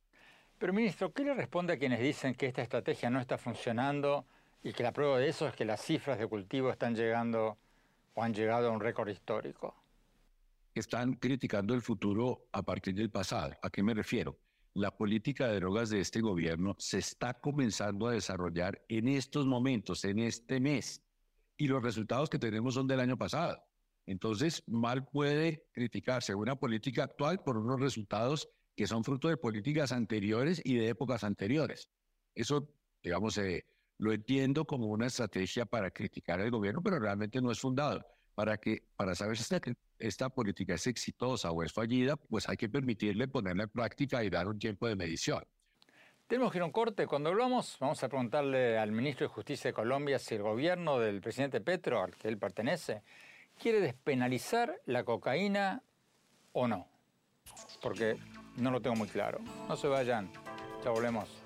Pero 0.58 0.74
ministro, 0.74 1.12
¿qué 1.12 1.24
le 1.24 1.34
responde 1.34 1.74
a 1.74 1.78
quienes 1.78 2.00
dicen 2.00 2.36
que 2.36 2.46
esta 2.46 2.62
estrategia 2.62 3.10
no 3.10 3.20
está 3.20 3.38
funcionando 3.38 4.26
y 4.64 4.74
que 4.74 4.84
la 4.84 4.94
prueba 4.94 5.20
de 5.20 5.28
eso 5.28 5.48
es 5.48 5.56
que 5.56 5.66
las 5.66 5.82
cifras 5.82 6.18
de 6.18 6.28
cultivo 6.28 6.72
están 6.72 6.96
llegando 6.96 7.58
o 8.16 8.24
han 8.24 8.34
llegado 8.34 8.68
a 8.68 8.72
un 8.72 8.80
récord 8.80 9.10
histórico? 9.10 9.76
Están 10.74 11.14
criticando 11.14 11.74
el 11.74 11.82
futuro 11.82 12.48
a 12.52 12.62
partir 12.64 12.96
del 12.96 13.12
pasado. 13.12 13.54
¿A 13.62 13.70
qué 13.70 13.84
me 13.84 13.94
refiero? 13.94 14.38
La 14.74 14.98
política 14.98 15.48
de 15.48 15.60
drogas 15.60 15.90
de 15.90 16.02
este 16.02 16.20
gobierno 16.20 16.76
se 16.80 16.98
está 16.98 17.36
comenzando 17.36 18.08
a 18.08 18.12
desarrollar 18.12 18.82
en 18.90 19.08
estos 19.08 19.46
momentos, 19.46 20.04
en 20.04 20.20
este 20.20 20.60
mes, 20.60 21.02
y 21.56 21.68
los 21.68 21.82
resultados 21.82 22.30
que 22.30 22.40
tenemos 22.40 22.74
son 22.74 22.88
del 22.88 23.00
año 23.00 23.18
pasado. 23.18 23.64
Entonces, 24.06 24.64
mal 24.68 25.06
puede 25.06 25.66
criticarse 25.72 26.36
una 26.36 26.58
política 26.58 27.04
actual 27.04 27.42
por 27.42 27.58
unos 27.58 27.80
resultados 27.80 28.50
que 28.76 28.88
son 28.88 29.04
fruto 29.04 29.30
de 29.30 29.38
políticas 29.38 29.94
anteriores 29.94 30.62
y 30.64 30.76
de 30.76 30.90
épocas 30.90 31.24
anteriores. 31.24 31.90
Eso, 32.36 32.70
digamos, 33.02 33.38
eh, 33.38 33.66
lo 33.98 34.14
entiendo 34.14 34.66
como 34.66 34.88
una 34.88 35.08
estrategia 35.08 35.66
para 35.66 35.92
criticar 35.92 36.40
al 36.40 36.52
gobierno, 36.52 36.82
pero 36.82 37.00
realmente 37.00 37.42
no 37.42 37.52
es 37.52 37.60
fundado. 37.60 38.06
Para, 38.34 38.58
que, 38.58 38.84
para 38.98 39.16
saber 39.16 39.38
si 39.38 39.44
esta, 39.44 39.62
esta 39.98 40.30
política 40.30 40.74
es 40.74 40.88
exitosa 40.88 41.52
o 41.52 41.64
es 41.64 41.72
fallida, 41.72 42.18
pues 42.18 42.50
hay 42.50 42.58
que 42.58 42.68
permitirle 42.68 43.30
ponerla 43.30 43.64
en 43.64 43.70
práctica 43.70 44.24
y 44.24 44.30
dar 44.30 44.48
un 44.48 44.60
tiempo 44.60 44.88
de 44.88 44.96
medición. 44.96 45.44
Tenemos 46.28 46.52
que 46.52 46.58
ir 46.58 46.64
a 46.64 46.66
un 46.66 46.72
corte. 46.72 47.08
Cuando 47.08 47.30
hablamos, 47.30 47.78
vamos 47.80 48.04
a 48.04 48.10
preguntarle 48.10 48.78
al 48.78 48.92
ministro 48.92 49.28
de 49.28 49.34
Justicia 49.34 49.70
de 49.70 49.74
Colombia 49.74 50.18
si 50.18 50.36
el 50.36 50.42
gobierno 50.42 51.00
del 51.00 51.22
presidente 51.22 51.62
Petro, 51.62 52.02
al 52.02 52.16
que 52.16 52.28
él 52.28 52.38
pertenece, 52.38 53.04
quiere 53.62 53.80
despenalizar 53.80 54.82
la 54.86 55.04
cocaína 55.04 55.84
o 56.52 56.68
no. 56.68 56.88
Porque 57.82 58.18
no 58.58 58.72
lo 58.72 58.82
tengo 58.82 58.96
muy 58.96 59.08
claro. 59.08 59.40
No 59.70 59.78
se 59.78 59.88
vayan. 59.88 60.32
Ya 60.84 60.90
volvemos. 60.90 61.45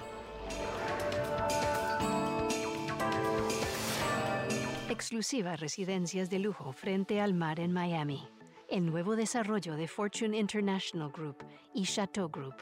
Exclusivas 4.99 5.61
residencias 5.61 6.29
de 6.29 6.39
lujo 6.39 6.73
frente 6.73 7.21
al 7.21 7.33
mar 7.33 7.61
en 7.61 7.71
Miami. 7.71 8.27
El 8.67 8.85
nuevo 8.85 9.15
desarrollo 9.15 9.77
de 9.77 9.87
Fortune 9.87 10.37
International 10.37 11.09
Group 11.09 11.37
y 11.73 11.83
Chateau 11.83 12.27
Group. 12.27 12.55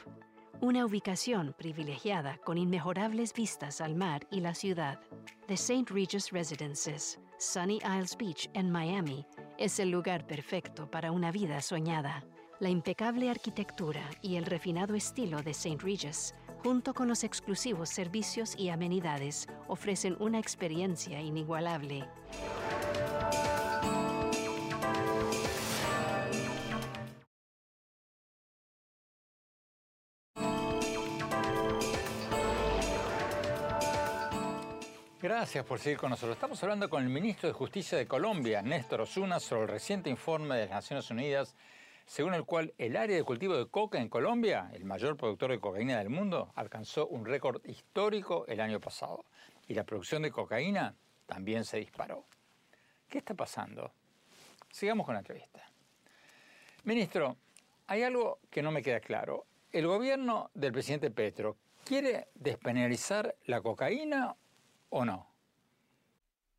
Una 0.60 0.86
ubicación 0.86 1.52
privilegiada 1.58 2.38
con 2.44 2.56
inmejorables 2.56 3.34
vistas 3.34 3.80
al 3.80 3.96
mar 3.96 4.24
y 4.30 4.38
la 4.38 4.54
ciudad. 4.54 5.00
The 5.48 5.54
St. 5.54 5.92
Regis 5.92 6.30
Residences, 6.30 7.18
Sunny 7.40 7.78
Isles 7.78 8.16
Beach 8.16 8.48
en 8.54 8.70
Miami, 8.70 9.26
es 9.58 9.80
el 9.80 9.90
lugar 9.90 10.24
perfecto 10.24 10.88
para 10.88 11.10
una 11.10 11.32
vida 11.32 11.60
soñada. 11.60 12.24
La 12.60 12.68
impecable 12.68 13.30
arquitectura 13.30 14.08
y 14.22 14.36
el 14.36 14.46
refinado 14.46 14.94
estilo 14.94 15.42
de 15.42 15.50
St. 15.50 15.78
Regis, 15.82 16.36
junto 16.62 16.94
con 16.94 17.08
los 17.08 17.24
exclusivos 17.24 17.88
servicios 17.88 18.54
y 18.56 18.70
amenidades, 18.70 19.46
ofrecen 19.68 20.16
una 20.20 20.38
experiencia 20.38 21.20
inigualable. 21.20 22.06
Gracias 35.20 35.64
por 35.64 35.80
seguir 35.80 35.98
con 35.98 36.10
nosotros. 36.10 36.36
Estamos 36.36 36.62
hablando 36.62 36.88
con 36.88 37.02
el 37.02 37.08
ministro 37.08 37.48
de 37.48 37.52
Justicia 37.52 37.98
de 37.98 38.06
Colombia, 38.06 38.62
Néstor 38.62 39.00
Osuna, 39.00 39.40
sobre 39.40 39.62
el 39.62 39.68
reciente 39.68 40.08
informe 40.08 40.54
de 40.54 40.62
las 40.62 40.70
Naciones 40.70 41.10
Unidas 41.10 41.56
según 42.08 42.32
el 42.32 42.44
cual 42.44 42.72
el 42.78 42.96
área 42.96 43.16
de 43.16 43.22
cultivo 43.22 43.54
de 43.54 43.68
coca 43.68 44.00
en 44.00 44.08
Colombia, 44.08 44.70
el 44.72 44.86
mayor 44.86 45.18
productor 45.18 45.50
de 45.50 45.60
cocaína 45.60 45.98
del 45.98 46.08
mundo, 46.08 46.50
alcanzó 46.54 47.06
un 47.06 47.26
récord 47.26 47.62
histórico 47.66 48.46
el 48.46 48.60
año 48.60 48.80
pasado. 48.80 49.26
Y 49.68 49.74
la 49.74 49.84
producción 49.84 50.22
de 50.22 50.30
cocaína 50.30 50.96
también 51.26 51.66
se 51.66 51.76
disparó. 51.76 52.24
¿Qué 53.10 53.18
está 53.18 53.34
pasando? 53.34 53.92
Sigamos 54.70 55.04
con 55.04 55.16
la 55.16 55.20
entrevista. 55.20 55.70
Ministro, 56.84 57.36
hay 57.86 58.02
algo 58.02 58.38
que 58.50 58.62
no 58.62 58.72
me 58.72 58.82
queda 58.82 59.00
claro. 59.00 59.44
¿El 59.70 59.86
gobierno 59.86 60.50
del 60.54 60.72
presidente 60.72 61.10
Petro 61.10 61.58
quiere 61.84 62.28
despenalizar 62.34 63.36
la 63.44 63.60
cocaína 63.60 64.34
o 64.88 65.04
no? 65.04 65.30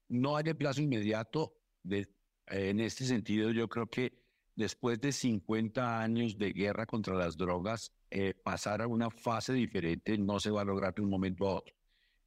No 0.10 0.38
hay 0.38 0.54
plazo 0.54 0.82
inmediato. 0.82 1.54
De, 1.82 2.08
en 2.46 2.80
este 2.82 3.06
sentido, 3.06 3.50
yo 3.52 3.68
creo 3.68 3.88
que 3.88 4.19
después 4.60 5.00
de 5.00 5.14
50 5.14 6.02
años 6.02 6.38
de 6.38 6.52
guerra 6.52 6.86
contra 6.86 7.16
las 7.16 7.38
drogas, 7.38 7.94
eh, 8.12 8.34
pasar 8.34 8.82
a 8.82 8.88
una 8.88 9.10
fase 9.10 9.54
diferente 9.54 10.18
no 10.18 10.38
se 10.42 10.52
va 10.52 10.62
a 10.62 10.66
lograr 10.66 10.94
de 10.94 11.02
un 11.02 11.10
momento 11.10 11.48
a 11.48 11.56
otro. 11.56 11.74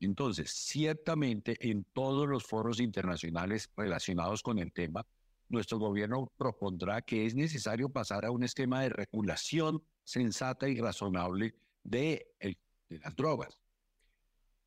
Entonces, 0.00 0.50
ciertamente 0.50 1.58
en 1.60 1.84
todos 1.92 2.26
los 2.26 2.44
foros 2.44 2.80
internacionales 2.80 3.70
relacionados 3.76 4.42
con 4.42 4.58
el 4.58 4.72
tema, 4.72 5.06
nuestro 5.50 5.78
gobierno 5.78 6.32
propondrá 6.38 7.02
que 7.02 7.26
es 7.26 7.34
necesario 7.34 7.90
pasar 7.90 8.24
a 8.24 8.30
un 8.30 8.44
esquema 8.44 8.80
de 8.80 8.88
regulación 8.88 9.82
sensata 10.02 10.70
y 10.70 10.80
razonable 10.80 11.54
de, 11.84 12.28
de 12.40 12.56
las 12.98 13.14
drogas. 13.14 13.58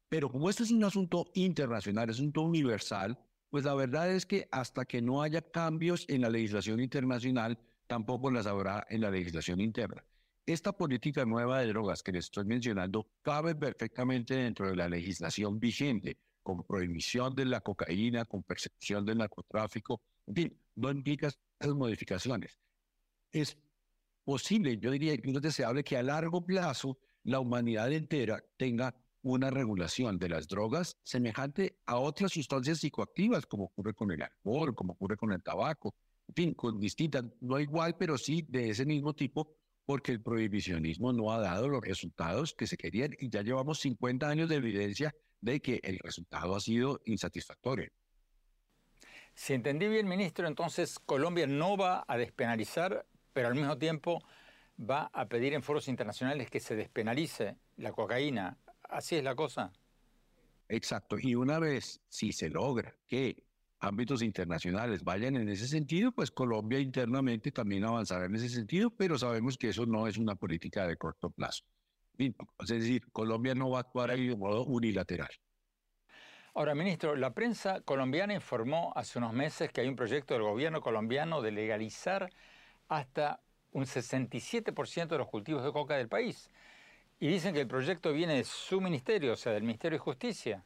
Pero 0.07 0.29
como 0.29 0.51
este 0.51 0.61
es 0.61 0.71
un 0.71 0.83
asunto 0.83 1.25
internacional, 1.33 2.11
es 2.11 2.19
un 2.19 2.25
asunto 2.25 2.41
universal, 2.43 3.17
pues 3.55 3.63
la 3.63 3.73
verdad 3.73 4.11
es 4.11 4.25
que 4.25 4.49
hasta 4.51 4.83
que 4.83 5.01
no 5.01 5.21
haya 5.21 5.41
cambios 5.41 6.03
en 6.09 6.19
la 6.19 6.29
legislación 6.29 6.81
internacional, 6.81 7.57
tampoco 7.87 8.29
las 8.29 8.47
habrá 8.47 8.85
en 8.89 8.99
la 8.99 9.09
legislación 9.09 9.61
interna. 9.61 10.03
Esta 10.45 10.73
política 10.73 11.23
nueva 11.23 11.61
de 11.61 11.67
drogas 11.67 12.03
que 12.03 12.11
les 12.11 12.25
estoy 12.25 12.43
mencionando 12.43 13.07
cabe 13.21 13.55
perfectamente 13.55 14.35
dentro 14.35 14.67
de 14.67 14.75
la 14.75 14.89
legislación 14.89 15.57
vigente, 15.57 16.17
con 16.43 16.65
prohibición 16.65 17.33
de 17.33 17.45
la 17.45 17.61
cocaína, 17.61 18.25
con 18.25 18.43
percepción 18.43 19.05
del 19.05 19.19
narcotráfico, 19.19 20.01
en 20.27 20.35
fin, 20.35 20.59
no 20.75 20.91
implica 20.91 21.27
esas 21.57 21.75
modificaciones. 21.75 22.59
Es 23.31 23.57
posible, 24.25 24.77
yo 24.79 24.91
diría 24.91 25.15
que 25.17 25.31
es 25.31 25.41
deseable 25.41 25.81
que 25.81 25.95
a 25.95 26.03
largo 26.03 26.45
plazo 26.45 26.97
la 27.23 27.39
humanidad 27.39 27.89
entera 27.93 28.43
tenga 28.57 28.93
una 29.25 29.49
regulación 29.49 30.19
de 30.19 30.29
las 30.29 30.47
drogas 30.47 30.97
semejante 31.01 31.79
a 31.87 31.97
otras 31.97 32.31
sustancias 32.31 32.77
psicoactivas, 32.77 33.47
como 33.47 33.65
ocurre 33.65 33.95
con 33.95 34.11
el 34.11 34.21
alcohol, 34.21 34.75
como 34.75 34.93
ocurre 34.93 35.17
con 35.17 35.31
el 35.31 35.41
tabaco, 35.41 35.95
en 36.27 36.35
fin, 36.35 36.53
con 36.53 36.79
distintas, 36.79 37.25
no 37.41 37.59
igual, 37.59 37.95
pero 37.97 38.19
sí 38.19 38.45
de 38.47 38.69
ese 38.69 38.85
mismo 38.85 39.15
tipo, 39.15 39.57
porque 39.83 40.11
el 40.11 40.21
prohibicionismo 40.21 41.11
no 41.11 41.31
ha 41.31 41.39
dado 41.39 41.67
los 41.67 41.81
resultados 41.81 42.53
que 42.53 42.67
se 42.67 42.77
querían 42.77 43.15
y 43.17 43.29
ya 43.31 43.41
llevamos 43.41 43.79
50 43.79 44.29
años 44.29 44.47
de 44.47 44.57
evidencia 44.57 45.11
de 45.41 45.59
que 45.59 45.79
el 45.81 45.97
resultado 45.97 46.55
ha 46.55 46.59
sido 46.59 47.01
insatisfactorio. 47.05 47.89
Si 49.33 49.53
entendí 49.53 49.87
bien, 49.87 50.07
ministro, 50.07 50.47
entonces 50.47 50.99
Colombia 50.99 51.47
no 51.47 51.77
va 51.77 52.05
a 52.07 52.15
despenalizar, 52.17 53.07
pero 53.33 53.47
al 53.47 53.55
mismo 53.55 53.79
tiempo 53.79 54.21
va 54.79 55.09
a 55.13 55.27
pedir 55.27 55.53
en 55.53 55.63
foros 55.63 55.87
internacionales 55.87 56.51
que 56.51 56.59
se 56.59 56.75
despenalice 56.75 57.57
la 57.77 57.91
cocaína, 57.91 58.59
Así 58.95 59.17
es 59.17 59.23
la 59.25 59.35
cosa. 59.35 59.73
Exacto. 60.69 61.17
Y 61.19 61.35
una 61.35 61.59
vez, 61.59 61.99
si 62.07 62.31
se 62.31 62.49
logra 62.49 62.95
que 63.05 63.43
ámbitos 63.79 64.21
internacionales 64.21 65.03
vayan 65.03 65.35
en 65.35 65.49
ese 65.49 65.67
sentido, 65.67 66.13
pues 66.13 66.31
Colombia 66.31 66.79
internamente 66.79 67.51
también 67.51 67.83
avanzará 67.83 68.27
en 68.27 68.35
ese 68.35 68.47
sentido, 68.47 68.89
pero 68.91 69.17
sabemos 69.17 69.57
que 69.57 69.67
eso 69.67 69.85
no 69.85 70.07
es 70.07 70.17
una 70.17 70.35
política 70.35 70.87
de 70.87 70.95
corto 70.95 71.29
plazo. 71.29 71.65
Es 72.17 72.69
decir, 72.69 73.11
Colombia 73.11 73.53
no 73.53 73.69
va 73.69 73.79
a 73.79 73.81
actuar 73.81 74.11
ahí 74.11 74.27
de 74.27 74.37
modo 74.37 74.63
unilateral. 74.63 75.29
Ahora, 76.53 76.73
ministro, 76.73 77.17
la 77.17 77.33
prensa 77.33 77.81
colombiana 77.81 78.33
informó 78.33 78.93
hace 78.95 79.19
unos 79.19 79.33
meses 79.33 79.73
que 79.73 79.81
hay 79.81 79.89
un 79.89 79.97
proyecto 79.97 80.35
del 80.35 80.43
gobierno 80.43 80.79
colombiano 80.79 81.41
de 81.41 81.51
legalizar 81.51 82.31
hasta 82.87 83.41
un 83.73 83.85
67% 83.85 85.07
de 85.09 85.17
los 85.17 85.27
cultivos 85.27 85.65
de 85.65 85.73
coca 85.73 85.97
del 85.97 86.07
país. 86.07 86.49
Y 87.19 87.27
dicen 87.27 87.53
que 87.53 87.61
el 87.61 87.67
proyecto 87.67 88.11
viene 88.11 88.35
de 88.35 88.43
su 88.43 88.81
ministerio, 88.81 89.33
o 89.33 89.35
sea, 89.35 89.53
del 89.53 89.63
Ministerio 89.63 89.97
de 89.97 90.03
Justicia. 90.03 90.65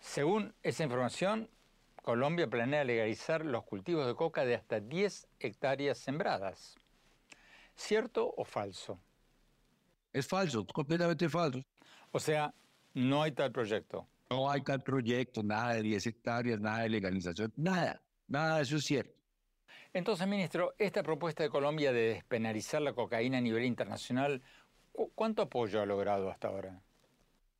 Según 0.00 0.54
esa 0.62 0.82
información, 0.82 1.48
Colombia 2.02 2.48
planea 2.48 2.84
legalizar 2.84 3.44
los 3.44 3.64
cultivos 3.64 4.06
de 4.06 4.14
coca 4.14 4.44
de 4.44 4.54
hasta 4.54 4.80
10 4.80 5.28
hectáreas 5.40 5.96
sembradas. 5.98 6.74
¿Cierto 7.74 8.34
o 8.36 8.44
falso? 8.44 9.00
Es 10.12 10.26
falso, 10.26 10.66
completamente 10.66 11.28
falso. 11.28 11.60
O 12.12 12.20
sea, 12.20 12.52
No 12.94 13.22
hay 13.22 13.32
tal 13.32 13.50
proyecto. 13.50 14.06
No 14.30 14.50
hay 14.50 14.62
tal 14.62 14.82
proyecto, 14.82 15.42
nada 15.42 15.74
de 15.74 15.82
10 15.82 16.06
hectáreas, 16.06 16.60
nada 16.60 16.82
de 16.82 16.88
legalización, 16.88 17.52
nada, 17.56 18.00
nada, 18.28 18.60
eso 18.60 18.76
es 18.76 18.84
cierto. 18.84 19.14
Entonces, 19.92 20.26
ministro, 20.26 20.74
esta 20.78 21.02
propuesta 21.02 21.42
de 21.42 21.50
Colombia 21.50 21.92
de 21.92 22.14
despenalizar 22.14 22.82
la 22.82 22.94
cocaína 22.94 23.38
a 23.38 23.40
nivel 23.40 23.64
internacional, 23.64 24.42
¿cuánto 25.14 25.42
apoyo 25.42 25.80
ha 25.80 25.86
logrado 25.86 26.30
hasta 26.30 26.48
ahora? 26.48 26.82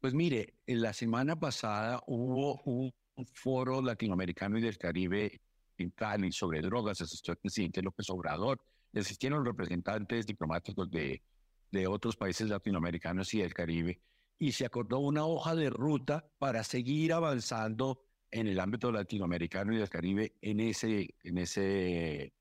Pues 0.01 0.15
mire, 0.15 0.55
la 0.67 0.93
semana 0.93 1.39
pasada 1.39 2.03
hubo 2.07 2.61
un 2.65 2.93
foro 3.33 3.81
latinoamericano 3.81 4.59
y 4.59 4.61
del 4.61 4.77
Caribe 4.77 5.41
en 5.79 5.91
Cali 5.91 6.31
sobre 6.31 6.61
drogas, 6.61 7.01
asistió 7.01 7.33
el 7.33 7.39
presidente 7.39 7.83
López 7.83 8.09
Obrador, 8.11 8.61
existieron 8.93 9.45
representantes 9.45 10.27
diplomáticos 10.27 10.91
de, 10.91 11.23
de 11.71 11.87
otros 11.87 12.17
países 12.17 12.49
latinoamericanos 12.49 13.33
y 13.35 13.39
del 13.39 13.55
Caribe, 13.55 14.01
y 14.39 14.53
se 14.53 14.67
acordó 14.67 14.99
una 14.99 15.27
hoja 15.27 15.55
de 15.55 15.71
ruta 15.71 16.27
para 16.39 16.65
seguir 16.65 17.13
avanzando 17.13 18.05
en 18.31 18.49
el 18.49 18.59
ámbito 18.61 18.91
latinoamericano 18.91 19.73
y 19.73 19.79
del 19.79 19.89
Caribe 19.89 20.35
en 20.41 20.61
ese, 20.61 21.15
en 21.23 21.39
ese, 21.39 22.33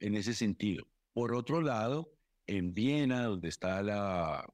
en 0.00 0.14
ese 0.14 0.34
sentido. 0.34 0.86
Por 1.12 1.34
otro 1.34 1.60
lado, 1.60 2.12
en 2.46 2.74
Viena, 2.74 3.24
donde 3.24 3.48
están 3.48 3.86
las 3.86 4.44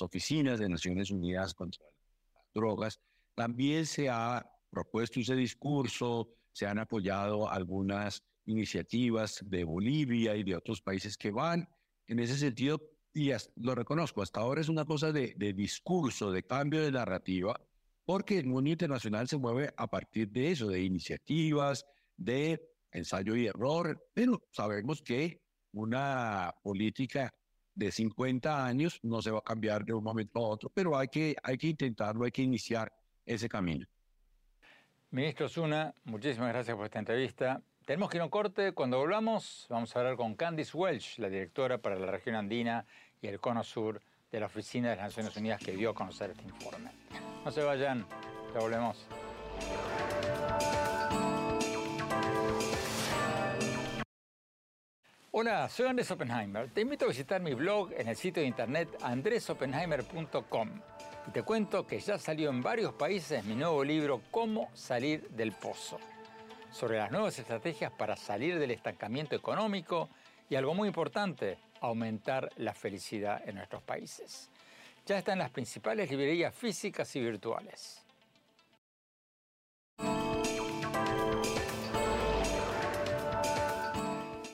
oficinas 0.00 0.58
de 0.58 0.68
Naciones 0.68 1.10
Unidas 1.10 1.54
contra 1.54 1.84
las 1.84 2.44
drogas, 2.54 3.00
también 3.34 3.86
se 3.86 4.08
ha 4.08 4.44
propuesto 4.70 5.20
ese 5.20 5.34
discurso, 5.34 6.28
se 6.52 6.66
han 6.66 6.78
apoyado 6.78 7.48
algunas 7.48 8.22
iniciativas 8.46 9.38
de 9.44 9.64
Bolivia 9.64 10.34
y 10.36 10.42
de 10.42 10.56
otros 10.56 10.80
países 10.80 11.16
que 11.16 11.30
van 11.30 11.68
en 12.06 12.18
ese 12.18 12.36
sentido, 12.36 12.80
y 13.12 13.30
lo 13.56 13.74
reconozco, 13.74 14.22
hasta 14.22 14.40
ahora 14.40 14.60
es 14.60 14.68
una 14.68 14.84
cosa 14.84 15.12
de, 15.12 15.34
de 15.36 15.52
discurso, 15.52 16.30
de 16.30 16.42
cambio 16.42 16.82
de 16.82 16.92
narrativa, 16.92 17.60
porque 18.04 18.38
el 18.38 18.46
mundo 18.46 18.70
internacional 18.70 19.28
se 19.28 19.36
mueve 19.36 19.72
a 19.76 19.86
partir 19.88 20.30
de 20.30 20.50
eso, 20.52 20.68
de 20.68 20.82
iniciativas, 20.82 21.84
de 22.16 22.60
ensayo 22.90 23.36
y 23.36 23.46
error, 23.46 24.02
pero 24.14 24.42
sabemos 24.50 25.02
que 25.02 25.42
una 25.72 26.54
política 26.62 27.32
de 27.74 27.92
50 27.92 28.66
años 28.66 28.98
no 29.02 29.22
se 29.22 29.30
va 29.30 29.38
a 29.38 29.42
cambiar 29.42 29.84
de 29.84 29.92
un 29.92 30.02
momento 30.02 30.38
a 30.40 30.48
otro, 30.48 30.70
pero 30.72 30.96
hay 30.98 31.08
que, 31.08 31.36
hay 31.42 31.56
que 31.56 31.68
intentarlo, 31.68 32.24
hay 32.24 32.32
que 32.32 32.42
iniciar 32.42 32.92
ese 33.24 33.48
camino. 33.48 33.86
Ministro 35.10 35.48
Zuna, 35.48 35.94
muchísimas 36.04 36.48
gracias 36.48 36.76
por 36.76 36.86
esta 36.86 36.98
entrevista. 36.98 37.62
Tenemos 37.86 38.10
que 38.10 38.18
ir 38.18 38.20
a 38.20 38.24
un 38.24 38.30
corte. 38.30 38.72
Cuando 38.72 38.98
volvamos, 38.98 39.66
vamos 39.70 39.94
a 39.94 40.00
hablar 40.00 40.16
con 40.16 40.34
Candice 40.34 40.76
Welch, 40.76 41.18
la 41.18 41.30
directora 41.30 41.78
para 41.78 41.96
la 41.96 42.10
región 42.10 42.34
andina 42.34 42.84
y 43.22 43.28
el 43.28 43.40
cono 43.40 43.64
sur 43.64 44.02
de 44.30 44.40
la 44.40 44.46
Oficina 44.46 44.90
de 44.90 44.96
las 44.96 45.06
Naciones 45.06 45.36
Unidas 45.36 45.60
que 45.62 45.72
dio 45.72 45.90
a 45.90 45.94
conocer 45.94 46.30
este 46.30 46.44
informe. 46.44 46.90
No 47.44 47.50
se 47.50 47.62
vayan, 47.62 48.04
ya 48.52 48.60
volvemos. 48.60 49.06
Hola, 55.40 55.68
soy 55.68 55.86
Andrés 55.86 56.10
Oppenheimer. 56.10 56.68
Te 56.68 56.80
invito 56.80 57.04
a 57.04 57.08
visitar 57.08 57.40
mi 57.40 57.54
blog 57.54 57.92
en 57.96 58.08
el 58.08 58.16
sitio 58.16 58.42
de 58.42 58.48
internet 58.48 58.88
andresoppenheimer.com 59.00 60.68
y 61.28 61.30
te 61.30 61.44
cuento 61.44 61.86
que 61.86 62.00
ya 62.00 62.18
salió 62.18 62.50
en 62.50 62.60
varios 62.60 62.92
países 62.94 63.44
mi 63.44 63.54
nuevo 63.54 63.84
libro 63.84 64.20
Cómo 64.32 64.68
salir 64.74 65.28
del 65.28 65.52
pozo, 65.52 66.00
sobre 66.72 66.98
las 66.98 67.12
nuevas 67.12 67.38
estrategias 67.38 67.92
para 67.92 68.16
salir 68.16 68.58
del 68.58 68.72
estancamiento 68.72 69.36
económico 69.36 70.08
y 70.50 70.56
algo 70.56 70.74
muy 70.74 70.88
importante, 70.88 71.56
aumentar 71.80 72.50
la 72.56 72.74
felicidad 72.74 73.48
en 73.48 73.54
nuestros 73.54 73.84
países. 73.84 74.50
Ya 75.06 75.18
está 75.18 75.34
en 75.34 75.38
las 75.38 75.50
principales 75.50 76.10
librerías 76.10 76.52
físicas 76.52 77.14
y 77.14 77.20
virtuales. 77.20 78.07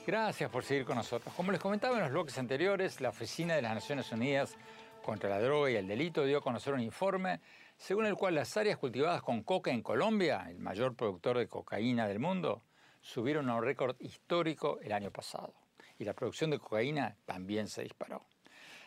Gracias 0.05 0.51
por 0.51 0.63
seguir 0.63 0.85
con 0.85 0.97
nosotros. 0.97 1.33
Como 1.33 1.51
les 1.51 1.59
comentaba 1.59 1.95
en 1.95 2.03
los 2.03 2.11
bloques 2.11 2.37
anteriores, 2.37 3.01
la 3.01 3.09
Oficina 3.09 3.55
de 3.55 3.63
las 3.63 3.73
Naciones 3.73 4.11
Unidas 4.11 4.55
contra 5.03 5.31
la 5.31 5.39
Droga 5.39 5.71
y 5.71 5.75
el 5.77 5.87
Delito 5.87 6.23
dio 6.25 6.37
a 6.37 6.41
conocer 6.41 6.75
un 6.75 6.81
informe 6.81 7.41
según 7.75 8.05
el 8.05 8.13
cual 8.15 8.35
las 8.35 8.55
áreas 8.55 8.77
cultivadas 8.77 9.23
con 9.23 9.41
coca 9.41 9.71
en 9.71 9.81
Colombia, 9.81 10.45
el 10.47 10.59
mayor 10.59 10.95
productor 10.95 11.39
de 11.39 11.47
cocaína 11.47 12.07
del 12.07 12.19
mundo, 12.19 12.61
subieron 13.01 13.49
a 13.49 13.55
un 13.55 13.63
récord 13.63 13.95
histórico 13.99 14.79
el 14.81 14.91
año 14.91 15.09
pasado 15.09 15.55
y 15.97 16.03
la 16.03 16.13
producción 16.13 16.51
de 16.51 16.59
cocaína 16.59 17.17
también 17.25 17.67
se 17.67 17.81
disparó. 17.81 18.27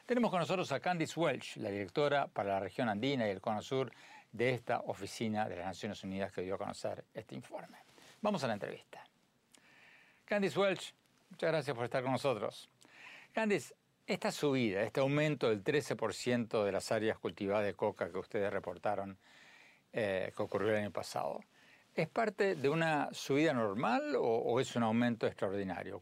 Tenemos 0.06 0.30
con 0.30 0.38
nosotros 0.38 0.70
a 0.70 0.78
Candice 0.78 1.18
Welch, 1.18 1.56
la 1.56 1.70
directora 1.70 2.28
para 2.28 2.50
la 2.54 2.60
región 2.60 2.88
andina 2.88 3.26
y 3.26 3.30
el 3.30 3.40
cono 3.40 3.60
sur 3.60 3.90
de 4.30 4.50
esta 4.50 4.82
oficina 4.82 5.48
de 5.48 5.56
las 5.56 5.66
Naciones 5.66 6.02
Unidas 6.04 6.30
que 6.30 6.42
dio 6.42 6.54
a 6.54 6.58
conocer 6.58 7.04
este 7.12 7.34
informe. 7.34 7.78
Vamos 8.22 8.44
a 8.44 8.46
la 8.46 8.52
entrevista. 8.52 9.04
Candice 10.24 10.58
Welch, 10.58 10.94
muchas 11.30 11.50
gracias 11.50 11.76
por 11.76 11.84
estar 11.84 12.02
con 12.02 12.12
nosotros. 12.12 12.68
Candice, 13.32 13.74
esta 14.06 14.32
subida, 14.32 14.82
este 14.82 15.00
aumento 15.00 15.50
del 15.50 15.62
13% 15.62 16.64
de 16.64 16.72
las 16.72 16.90
áreas 16.92 17.18
cultivadas 17.18 17.66
de 17.66 17.74
coca 17.74 18.10
que 18.10 18.18
ustedes 18.18 18.52
reportaron 18.52 19.18
eh, 19.92 20.32
que 20.36 20.42
ocurrió 20.42 20.70
el 20.70 20.76
año 20.76 20.90
pasado, 20.90 21.40
¿es 21.94 22.08
parte 22.08 22.54
de 22.54 22.68
una 22.68 23.08
subida 23.12 23.52
normal 23.52 24.14
o, 24.18 24.60
es 24.60 24.76
un 24.76 24.82
aumento 24.82 25.26
extraordinario? 25.26 26.00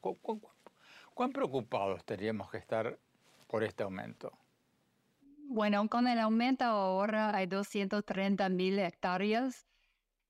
¿Cuán 1.15 1.33
preocupados 1.33 2.05
tendríamos 2.05 2.51
que 2.51 2.59
estar 2.59 2.99
por 3.47 3.63
este 3.63 3.85
aumento? 3.85 4.33
Bueno, 5.49 5.89
con 5.89 6.09
el 6.09 6.19
aumento 6.19 6.65
ahora 6.65 7.35
hay 7.35 7.47
230 7.47 8.49
mil 8.49 8.79
hectáreas 8.81 9.67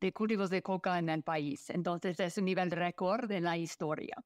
de 0.01 0.13
cultivos 0.13 0.51
de 0.51 0.63
coca 0.63 0.99
en 0.99 1.09
el 1.09 1.23
país. 1.23 1.71
Entonces 1.71 2.21
es 2.21 2.37
un 2.37 2.45
nivel 2.45 2.71
récord 2.71 3.31
en 3.33 3.45
la 3.45 3.57
historia. 3.57 4.23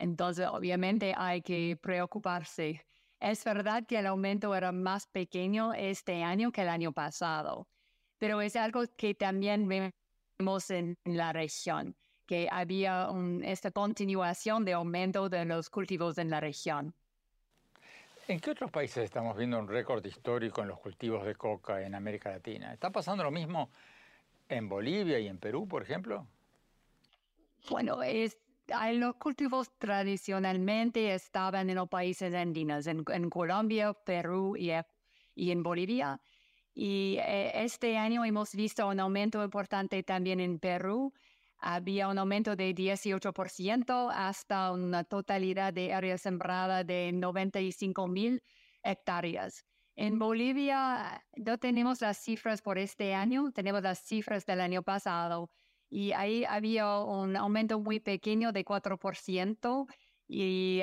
Entonces 0.00 0.48
obviamente 0.48 1.14
hay 1.16 1.42
que 1.42 1.78
preocuparse. 1.80 2.84
Es 3.20 3.44
verdad 3.44 3.84
que 3.86 3.98
el 3.98 4.06
aumento 4.06 4.54
era 4.54 4.72
más 4.72 5.06
pequeño 5.06 5.74
este 5.74 6.24
año 6.24 6.50
que 6.50 6.62
el 6.62 6.70
año 6.70 6.92
pasado, 6.92 7.68
pero 8.18 8.40
es 8.40 8.56
algo 8.56 8.82
que 8.96 9.14
también 9.14 9.68
vemos 9.68 10.70
en 10.70 10.96
la 11.04 11.32
región 11.34 11.94
que 12.26 12.48
había 12.50 13.08
esta 13.42 13.72
continuación 13.72 14.64
de 14.64 14.72
aumento 14.72 15.28
de 15.28 15.44
los 15.44 15.68
cultivos 15.68 16.16
en 16.16 16.30
la 16.30 16.40
región. 16.40 16.94
¿En 18.28 18.38
qué 18.38 18.52
otros 18.52 18.70
países 18.70 19.02
estamos 19.02 19.36
viendo 19.36 19.58
un 19.58 19.66
récord 19.66 20.04
histórico 20.06 20.62
en 20.62 20.68
los 20.68 20.78
cultivos 20.78 21.26
de 21.26 21.34
coca 21.34 21.82
en 21.82 21.94
América 21.96 22.30
Latina? 22.30 22.72
¿Está 22.72 22.90
pasando 22.90 23.24
lo 23.24 23.32
mismo 23.32 23.68
en 24.48 24.68
Bolivia 24.68 25.18
y 25.18 25.26
en 25.26 25.38
Perú, 25.38 25.66
por 25.66 25.82
ejemplo? 25.82 26.24
Bueno, 27.68 28.00
es, 28.02 28.38
los 28.94 29.16
cultivos 29.16 29.70
tradicionalmente 29.78 31.14
estaban 31.14 31.70
en 31.70 31.76
los 31.76 31.88
países 31.88 32.34
andinos, 32.34 32.86
en, 32.86 33.04
Colombia, 33.30 33.92
Perú 33.92 34.56
y, 34.56 34.70
y, 35.34 35.50
en 35.50 35.62
Bolivia. 35.62 36.20
Y 36.74 37.16
eh, 37.20 37.52
este 37.64 37.98
año 37.98 38.24
hemos 38.24 38.54
visto 38.54 38.86
un 38.86 39.00
aumento 39.00 39.42
importante 39.44 40.02
también 40.02 40.40
en 40.40 40.58
Perú 40.58 41.12
había 41.60 42.08
un 42.08 42.18
aumento 42.18 42.56
de 42.56 42.74
18% 42.74 44.10
hasta 44.12 44.72
una 44.72 45.04
totalidad 45.04 45.72
de 45.72 45.92
área 45.92 46.16
sembrada 46.16 46.84
de 46.84 47.12
95 47.12 48.08
mil 48.08 48.42
hectáreas. 48.82 49.64
En 49.94 50.18
Bolivia 50.18 51.22
no 51.36 51.58
tenemos 51.58 52.00
las 52.00 52.16
cifras 52.18 52.62
por 52.62 52.78
este 52.78 53.14
año, 53.14 53.52
tenemos 53.52 53.82
las 53.82 53.98
cifras 53.98 54.46
del 54.46 54.60
año 54.60 54.82
pasado 54.82 55.50
y 55.90 56.12
ahí 56.12 56.44
había 56.44 56.98
un 57.00 57.36
aumento 57.36 57.80
muy 57.80 57.98
pequeño 57.98 58.52
de 58.52 58.64
4% 58.64 59.86
y 60.28 60.80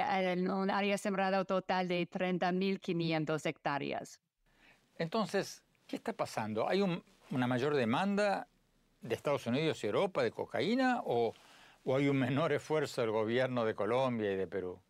un 0.50 0.70
área 0.70 0.98
sembrada 0.98 1.46
total 1.46 1.88
de 1.88 2.08
30.500 2.08 3.46
hectáreas. 3.46 4.20
Entonces, 4.98 5.64
¿qué 5.88 5.96
está 5.96 6.12
pasando? 6.12 6.68
¿Hay 6.68 6.84
una 7.32 7.48
mayor 7.48 7.74
demanda 7.76 8.48
de 9.02 9.16
Estados 9.16 9.48
Unidos 9.48 9.82
y 9.84 9.88
Europa 9.88 10.22
de 10.22 10.32
cocaína 10.32 11.02
o, 11.06 11.34
hay 11.86 12.10
un 12.10 12.18
menor 12.18 12.52
esfuerzo 12.52 13.00
del 13.00 13.12
gobierno 13.12 13.64
de 13.64 13.74
Colombia 13.74 14.34
y 14.34 14.36
de 14.36 14.48
Perú? 14.48 14.82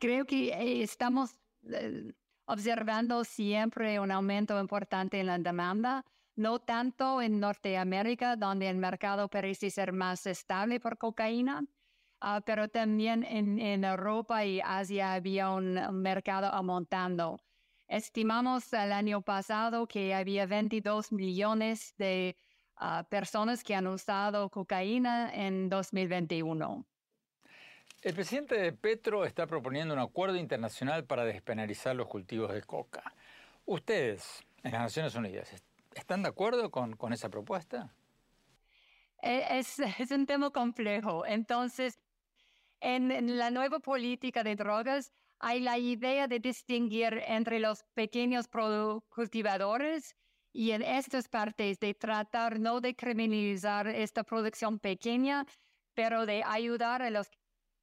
Creo 0.00 0.24
que 0.24 0.48
eh, 0.48 0.82
estamos 0.82 1.38
eh, 1.70 2.12
observando 2.46 3.22
siempre 3.22 4.00
un 4.00 4.10
aumento 4.10 4.58
importante 4.60 5.20
en 5.20 5.26
la 5.26 5.38
demanda, 5.38 6.04
no 6.36 6.60
tanto 6.60 7.20
en 7.20 7.40
Norteamérica, 7.40 8.36
donde 8.36 8.68
el 8.68 8.76
mercado 8.76 9.28
parece 9.28 9.70
ser 9.70 9.92
más 9.92 10.26
estable 10.26 10.80
por 10.80 10.98
cocaína, 10.98 11.64
ah, 12.20 12.40
pero 12.44 12.68
también 12.68 13.24
en, 13.24 13.84
Europa 13.84 14.44
y 14.44 14.60
Asia 14.60 15.14
había 15.14 15.50
un 15.50 15.74
mercado 16.02 16.46
aumentando. 16.46 17.38
Estimamos 17.88 18.72
el 18.72 18.92
año 18.92 19.20
pasado 19.20 19.86
que 19.86 20.14
había 20.14 20.46
22 20.46 21.12
millones 21.12 21.94
de 21.98 22.36
personas 23.10 23.62
que 23.62 23.74
han 23.74 23.86
usado 23.86 24.48
cocaína 24.48 25.30
en 25.34 25.68
2021. 25.68 26.86
El 28.00 28.14
presidente 28.14 28.72
Petro 28.72 29.24
está 29.24 29.46
proponiendo 29.46 29.94
un 29.94 30.00
acuerdo 30.00 30.36
internacional 30.36 31.04
para 31.04 31.24
despenalizar 31.24 31.94
los 31.94 32.08
cultivos 32.08 32.52
de 32.52 32.62
coca. 32.62 33.14
Ustedes, 33.64 34.42
en 34.64 34.72
las 34.72 34.80
Naciones 34.80 35.14
Unidas. 35.14 35.54
¿Están 35.94 36.22
de 36.22 36.28
acuerdo 36.28 36.70
con, 36.70 36.96
con 36.96 37.12
esa 37.12 37.28
propuesta? 37.28 37.94
E, 39.22 39.58
es, 39.58 39.78
es, 39.98 40.10
un 40.10 40.26
tema 40.26 40.50
complejo. 40.50 41.24
Entonces, 41.26 41.98
en, 42.80 43.38
la 43.38 43.50
nueva 43.50 43.78
política 43.78 44.42
de 44.42 44.56
drogas 44.56 45.12
hay 45.38 45.60
la 45.60 45.78
idea 45.78 46.28
de 46.28 46.38
distinguir 46.38 47.22
entre 47.26 47.58
los 47.58 47.84
pequeños 47.94 48.48
cultivadores 49.08 50.14
y 50.52 50.72
en 50.72 50.82
estas 50.82 51.28
partes 51.28 51.80
de 51.80 51.94
tratar 51.94 52.60
no 52.60 52.80
de 52.80 52.94
criminalizar 52.94 53.86
esta 53.88 54.22
producción 54.22 54.78
pequeña, 54.78 55.46
pero 55.94 56.26
de 56.26 56.42
ayudar 56.44 57.02
a 57.02 57.10
los 57.10 57.28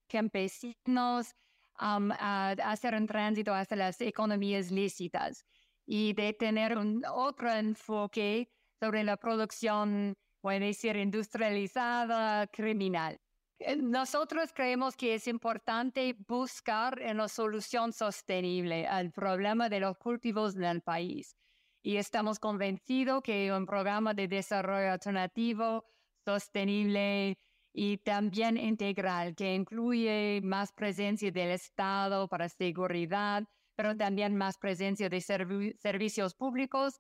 campesinos 0.08 1.36
a, 1.76 2.52
hacer 2.63 2.93
un 2.95 3.08
tránsito 3.08 3.54
hacia 3.54 3.78
las 3.78 4.02
economías 4.02 4.72
lícitas 4.72 5.45
y 5.91 6.13
de 6.13 6.34
tener 6.34 6.78
un 6.78 7.04
otro 7.12 7.52
enfoque 7.52 8.47
sobre 8.80 9.04
la 9.04 9.17
producción, 9.17 10.15
puede 10.39 10.60
decir, 10.60 10.95
industrializada, 10.95 12.45
criminal. 12.45 13.19
Eh, 13.58 13.75
nosotros 13.75 14.54
creemos 14.54 14.95
que 14.95 15.15
es 15.15 15.28
importante 15.28 16.15
buscar 16.28 17.02
una 17.02 17.28
solución 17.28 17.91
sostenible 17.91 18.86
al 18.86 19.12
problema 19.12 19.67
de 19.67 19.80
los 19.80 19.97
cultivos 19.97 20.56
en 20.56 20.65
el 20.65 20.82
país. 20.82 21.36
Y 21.82 21.95
estamos 21.95 22.38
convencidos 22.38 23.23
que 23.23 23.52
un 23.52 23.65
programa 23.65 24.13
de 24.13 24.28
desarrollo 24.28 24.91
alternativo, 24.91 25.86
sostenible 26.23 27.39
y 27.73 27.97
también 27.97 28.58
integral, 28.58 29.34
que 29.34 29.56
incluye 29.56 30.39
más 30.43 30.71
presencia 30.71 31.32
del 31.32 31.49
Estado 31.49 32.28
para 32.28 32.47
seguridad, 32.47 33.43
pero 33.80 33.96
también 33.96 34.36
más 34.36 34.58
presencia 34.58 35.08
de 35.08 35.22
servicios 35.22 36.36
públicos. 36.36 37.00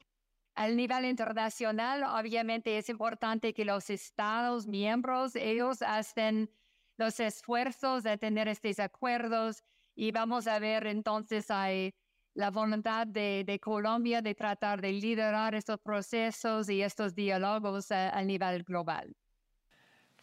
Al 0.55 0.77
nivel 0.77 1.03
internacional, 1.03 2.05
obviamente 2.05 2.77
es 2.77 2.87
importante 2.87 3.53
que 3.53 3.65
los 3.65 3.89
Estados 3.89 4.65
miembros, 4.65 5.35
ellos 5.35 5.81
hacen 5.81 6.49
los 6.95 7.19
esfuerzos 7.19 8.03
de 8.03 8.17
tener 8.17 8.47
estos 8.47 8.79
acuerdos 8.79 9.61
y 9.93 10.13
vamos 10.13 10.47
a 10.47 10.57
ver 10.59 10.87
entonces 10.87 11.51
hay 11.51 11.93
la 12.33 12.49
voluntad 12.49 13.05
de, 13.05 13.59
Colombia 13.61 14.21
de 14.21 14.33
tratar 14.33 14.79
de 14.79 14.93
liderar 14.93 15.55
estos 15.55 15.81
procesos 15.81 16.69
y 16.69 16.81
estos 16.81 17.13
diálogos 17.13 17.91
a, 17.91 18.17
a 18.17 18.23
nivel 18.23 18.63
global. 18.63 19.13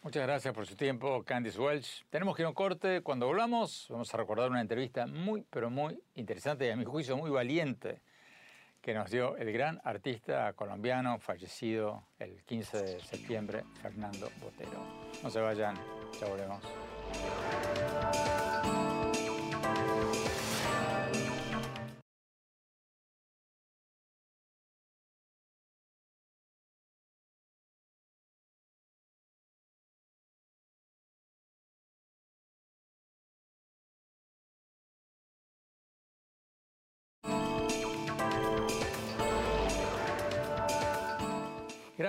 Muchas 0.07 0.23
gracias 0.23 0.53
por 0.53 0.65
su 0.65 0.77
tiempo, 0.77 1.21
Candice 1.25 1.59
Welch. 1.59 2.05
Tenemos 2.09 2.33
que 2.33 2.41
ir 2.41 2.45
a 2.45 2.49
un 2.49 2.55
corte. 2.55 3.01
Cuando 3.01 3.27
volvamos, 3.27 3.87
vamos 3.89 4.13
a 4.13 4.15
recordar 4.15 4.49
una 4.49 4.61
entrevista 4.61 5.05
muy, 5.05 5.43
pero 5.49 5.69
muy 5.69 6.01
interesante 6.15 6.65
y 6.65 6.69
a 6.69 6.77
mi 6.77 6.85
juicio 6.85 7.17
muy 7.17 7.29
valiente 7.29 7.99
que 8.81 8.93
nos 8.93 9.11
dio 9.11 9.35
el 9.35 9.51
gran 9.51 9.81
artista 9.83 10.53
colombiano 10.53 11.19
fallecido 11.19 12.05
el 12.19 12.41
15 12.45 12.83
de 12.83 12.99
septiembre, 13.01 13.65
Fernando 13.81 14.31
Botero. 14.39 14.81
No 15.21 15.29
se 15.29 15.41
vayan, 15.41 15.75
ya 16.21 16.27
volvemos. 16.29 16.63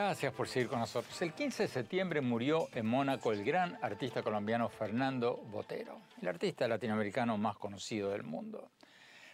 Gracias 0.00 0.32
por 0.32 0.46
seguir 0.46 0.68
con 0.68 0.78
nosotros. 0.78 1.20
El 1.22 1.32
15 1.32 1.64
de 1.64 1.68
septiembre 1.68 2.20
murió 2.20 2.68
en 2.72 2.86
Mónaco 2.86 3.32
el 3.32 3.44
gran 3.44 3.76
artista 3.82 4.22
colombiano 4.22 4.68
Fernando 4.68 5.38
Botero, 5.50 6.02
el 6.22 6.28
artista 6.28 6.68
latinoamericano 6.68 7.36
más 7.36 7.56
conocido 7.56 8.10
del 8.10 8.22
mundo. 8.22 8.70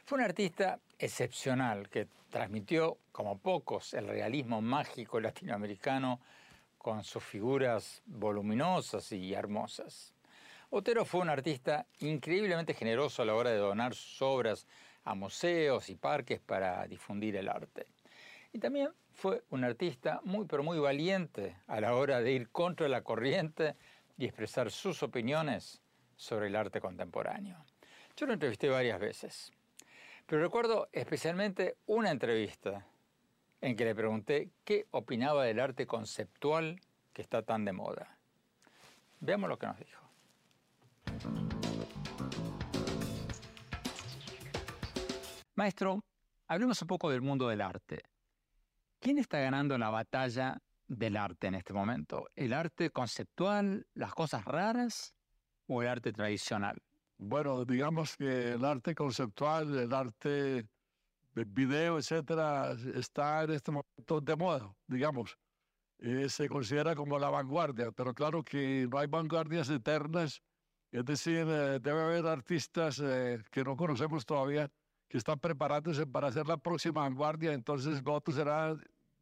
Fue 0.06 0.16
un 0.16 0.24
artista 0.24 0.80
excepcional 0.98 1.90
que 1.90 2.08
transmitió, 2.30 2.96
como 3.12 3.36
pocos, 3.36 3.92
el 3.92 4.08
realismo 4.08 4.62
mágico 4.62 5.20
latinoamericano 5.20 6.18
con 6.78 7.04
sus 7.04 7.22
figuras 7.22 8.00
voluminosas 8.06 9.12
y 9.12 9.34
hermosas. 9.34 10.14
Botero 10.70 11.04
fue 11.04 11.20
un 11.20 11.28
artista 11.28 11.84
increíblemente 12.00 12.72
generoso 12.72 13.20
a 13.20 13.26
la 13.26 13.34
hora 13.34 13.50
de 13.50 13.58
donar 13.58 13.94
sus 13.94 14.22
obras 14.22 14.66
a 15.04 15.14
museos 15.14 15.90
y 15.90 15.94
parques 15.94 16.40
para 16.40 16.86
difundir 16.86 17.36
el 17.36 17.50
arte. 17.50 17.86
Y 18.50 18.58
también 18.58 18.88
fue 19.14 19.44
un 19.50 19.64
artista 19.64 20.20
muy, 20.24 20.46
pero 20.46 20.62
muy 20.62 20.78
valiente 20.78 21.56
a 21.66 21.80
la 21.80 21.94
hora 21.94 22.20
de 22.20 22.32
ir 22.32 22.50
contra 22.50 22.88
la 22.88 23.02
corriente 23.02 23.76
y 24.18 24.24
expresar 24.24 24.70
sus 24.70 25.02
opiniones 25.02 25.80
sobre 26.16 26.48
el 26.48 26.56
arte 26.56 26.80
contemporáneo. 26.80 27.64
Yo 28.16 28.26
lo 28.26 28.32
entrevisté 28.34 28.68
varias 28.68 29.00
veces, 29.00 29.52
pero 30.26 30.42
recuerdo 30.42 30.88
especialmente 30.92 31.76
una 31.86 32.10
entrevista 32.10 32.86
en 33.60 33.76
que 33.76 33.84
le 33.84 33.94
pregunté 33.94 34.50
qué 34.64 34.86
opinaba 34.90 35.44
del 35.44 35.60
arte 35.60 35.86
conceptual 35.86 36.80
que 37.12 37.22
está 37.22 37.42
tan 37.42 37.64
de 37.64 37.72
moda. 37.72 38.18
Veamos 39.20 39.48
lo 39.48 39.58
que 39.58 39.66
nos 39.66 39.78
dijo. 39.78 40.02
Maestro, 45.54 46.04
hablemos 46.48 46.82
un 46.82 46.88
poco 46.88 47.10
del 47.10 47.22
mundo 47.22 47.48
del 47.48 47.60
arte. 47.60 48.02
¿Quién 49.04 49.18
está 49.18 49.38
ganando 49.38 49.76
la 49.76 49.90
batalla 49.90 50.62
del 50.88 51.18
arte 51.18 51.48
en 51.48 51.56
este 51.56 51.74
momento? 51.74 52.26
¿El 52.34 52.54
arte 52.54 52.88
conceptual, 52.88 53.86
las 53.92 54.14
cosas 54.14 54.46
raras 54.46 55.14
o 55.66 55.82
el 55.82 55.88
arte 55.88 56.10
tradicional? 56.10 56.80
Bueno, 57.18 57.66
digamos 57.66 58.16
que 58.16 58.52
el 58.52 58.64
arte 58.64 58.94
conceptual, 58.94 59.78
el 59.78 59.92
arte 59.92 60.66
de 61.34 61.44
video, 61.44 61.98
etcétera, 61.98 62.74
está 62.94 63.44
en 63.44 63.50
este 63.50 63.72
momento 63.72 64.22
de 64.22 64.36
moda, 64.36 64.74
digamos. 64.86 65.36
Eh, 65.98 66.30
se 66.30 66.48
considera 66.48 66.94
como 66.94 67.18
la 67.18 67.28
vanguardia, 67.28 67.92
pero 67.92 68.14
claro 68.14 68.42
que 68.42 68.88
no 68.90 68.96
hay 68.96 69.06
vanguardias 69.06 69.68
eternas. 69.68 70.40
Es 70.90 71.04
decir, 71.04 71.46
eh, 71.46 71.78
debe 71.78 72.00
haber 72.00 72.26
artistas 72.26 73.02
eh, 73.04 73.44
que 73.50 73.64
no 73.64 73.76
conocemos 73.76 74.24
todavía 74.24 74.70
que 75.08 75.18
están 75.18 75.38
preparándose 75.38 76.06
para 76.06 76.32
ser 76.32 76.46
la 76.46 76.56
próxima 76.56 77.02
vanguardia, 77.02 77.52
entonces 77.52 78.02
lo 78.02 78.14
otro 78.14 78.32
será 78.34 78.74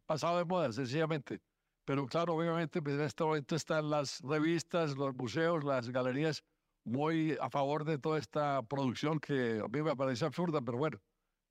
pasado 0.06 0.38
de 0.38 0.44
moda, 0.44 0.72
sencillamente. 0.72 1.40
Pero 1.84 2.06
claro, 2.06 2.34
obviamente 2.34 2.80
pues, 2.80 2.94
en 2.96 3.02
este 3.02 3.24
momento 3.24 3.56
están 3.56 3.90
las 3.90 4.20
revistas, 4.20 4.96
los 4.96 5.14
museos, 5.14 5.64
las 5.64 5.88
galerías 5.90 6.44
muy 6.84 7.36
a 7.40 7.50
favor 7.50 7.84
de 7.84 7.98
toda 7.98 8.18
esta 8.18 8.62
producción 8.62 9.20
que 9.20 9.60
a 9.64 9.68
mí 9.68 9.82
me 9.82 9.96
parece 9.96 10.24
absurda, 10.24 10.60
pero 10.60 10.78
bueno, 10.78 11.00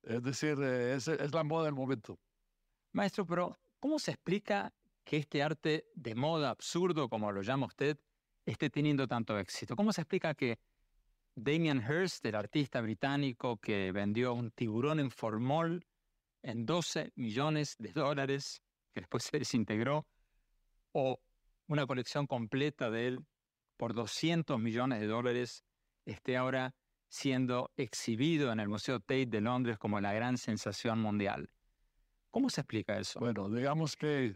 es 0.02 0.22
decir, 0.22 0.58
eh, 0.62 0.94
es, 0.94 1.08
es 1.08 1.34
la 1.34 1.44
moda 1.44 1.66
del 1.66 1.74
momento. 1.74 2.18
Maestro, 2.92 3.26
pero 3.26 3.58
¿cómo 3.80 3.98
se 3.98 4.12
explica 4.12 4.72
que 5.04 5.18
este 5.18 5.42
arte 5.42 5.86
de 5.94 6.14
moda 6.14 6.50
absurdo, 6.50 7.08
como 7.08 7.32
lo 7.32 7.42
llama 7.42 7.66
usted, 7.66 7.98
esté 8.44 8.70
teniendo 8.70 9.06
tanto 9.06 9.38
éxito? 9.38 9.76
¿Cómo 9.76 9.92
se 9.92 10.02
explica 10.02 10.34
que 10.34 10.58
Damien 11.34 11.78
Hirst, 11.78 12.24
el 12.26 12.34
artista 12.34 12.80
británico 12.80 13.56
que 13.56 13.90
vendió 13.92 14.34
un 14.34 14.50
tiburón 14.50 15.00
en 15.00 15.10
formol 15.10 15.84
en 16.42 16.66
12 16.66 17.12
millones 17.16 17.76
de 17.78 17.92
dólares, 17.92 18.62
que 18.92 19.00
después 19.00 19.24
se 19.24 19.38
desintegró, 19.38 20.06
o 20.92 21.20
una 21.68 21.86
colección 21.86 22.26
completa 22.26 22.90
de 22.90 23.08
él 23.08 23.26
por 23.76 23.94
200 23.94 24.58
millones 24.60 25.00
de 25.00 25.06
dólares, 25.06 25.64
esté 26.04 26.36
ahora 26.36 26.74
siendo 27.08 27.70
exhibido 27.76 28.52
en 28.52 28.60
el 28.60 28.68
Museo 28.68 29.00
Tate 29.00 29.26
de 29.26 29.40
Londres 29.40 29.78
como 29.78 30.00
la 30.00 30.12
gran 30.12 30.38
sensación 30.38 31.00
mundial. 31.00 31.50
¿Cómo 32.30 32.48
se 32.48 32.62
explica 32.62 32.98
eso? 32.98 33.20
Bueno, 33.20 33.48
digamos 33.50 33.96
que 33.96 34.34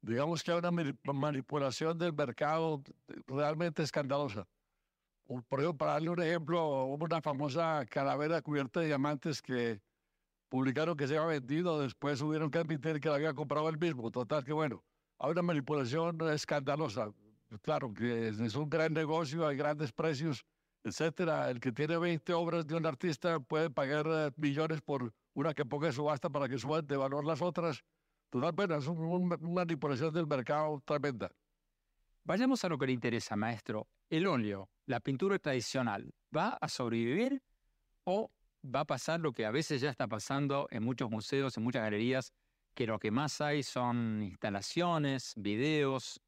digamos 0.00 0.42
que 0.42 0.52
hay 0.52 0.58
una 0.58 0.70
manipulación 1.12 1.98
del 1.98 2.12
mercado 2.12 2.82
realmente 3.26 3.82
escandalosa. 3.82 4.46
Por 5.26 5.60
ejemplo, 5.60 5.76
para 5.76 5.92
darle 5.94 6.10
un 6.10 6.22
ejemplo, 6.22 6.84
hubo 6.84 7.04
una 7.04 7.20
famosa 7.20 7.84
calavera 7.90 8.40
cubierta 8.40 8.80
de 8.80 8.86
diamantes 8.86 9.42
que 9.42 9.80
publicaron 10.48 10.96
que 10.96 11.06
se 11.06 11.16
había 11.16 11.40
vendido, 11.40 11.80
después 11.80 12.18
tuvieron 12.18 12.50
que 12.50 12.58
admitir 12.58 13.00
que 13.00 13.08
la 13.08 13.16
había 13.16 13.34
comprado 13.34 13.68
el 13.68 13.78
mismo. 13.78 14.10
Total, 14.10 14.44
que 14.44 14.52
bueno, 14.52 14.84
hay 15.18 15.30
una 15.30 15.42
manipulación 15.42 16.18
escandalosa. 16.30 17.12
Claro 17.62 17.92
que 17.94 18.28
es, 18.28 18.54
un 18.54 18.68
gran 18.68 18.92
negocio, 18.92 19.46
hay 19.46 19.56
grandes 19.56 19.92
precios, 19.92 20.44
etcétera. 20.82 21.50
El 21.50 21.60
que 21.60 21.72
tiene 21.72 21.96
20 21.96 22.32
obras 22.34 22.66
de 22.66 22.74
un 22.74 22.86
artista 22.86 23.38
puede 23.40 23.70
pagar 23.70 24.06
eh, 24.08 24.30
millones 24.36 24.80
por 24.82 25.12
una 25.34 25.54
que 25.54 25.64
ponga 25.64 25.92
subasta 25.92 26.28
para 26.28 26.48
que 26.48 26.58
suban 26.58 26.86
de 26.86 26.96
valor 26.96 27.24
las 27.24 27.40
otras. 27.40 27.84
Total, 28.30 28.52
bueno, 28.52 28.74
es 28.76 28.86
una 28.88 29.36
manipulación 29.36 30.12
del 30.12 30.26
mercado 30.26 30.82
tremenda. 30.84 31.30
Vayamos 32.24 32.64
a 32.64 32.68
lo 32.68 32.76
que 32.76 32.86
le 32.86 32.92
interesa, 32.92 33.36
maestro. 33.36 33.86
El 34.10 34.26
óleo, 34.26 34.68
la 34.86 34.98
pintura 34.98 35.38
tradicional, 35.38 36.12
¿va 36.36 36.58
a 36.60 36.68
sobrevivir 36.68 37.40
o 38.04 38.32
va 38.74 38.80
a 38.80 38.84
pasar 38.84 39.20
lo 39.20 39.32
que 39.32 39.46
a 39.46 39.50
veces 39.50 39.80
ya 39.80 39.90
está 39.90 40.06
pasando 40.06 40.68
en 40.70 40.82
muchos 40.82 41.10
museos, 41.10 41.56
en 41.56 41.64
muchas 41.64 41.82
galerías, 41.82 42.32
que 42.74 42.86
lo 42.86 42.98
que 42.98 43.10
más 43.10 43.40
hay 43.40 43.62
son 43.62 44.22
instalaciones, 44.22 45.32
videos, 45.36 46.20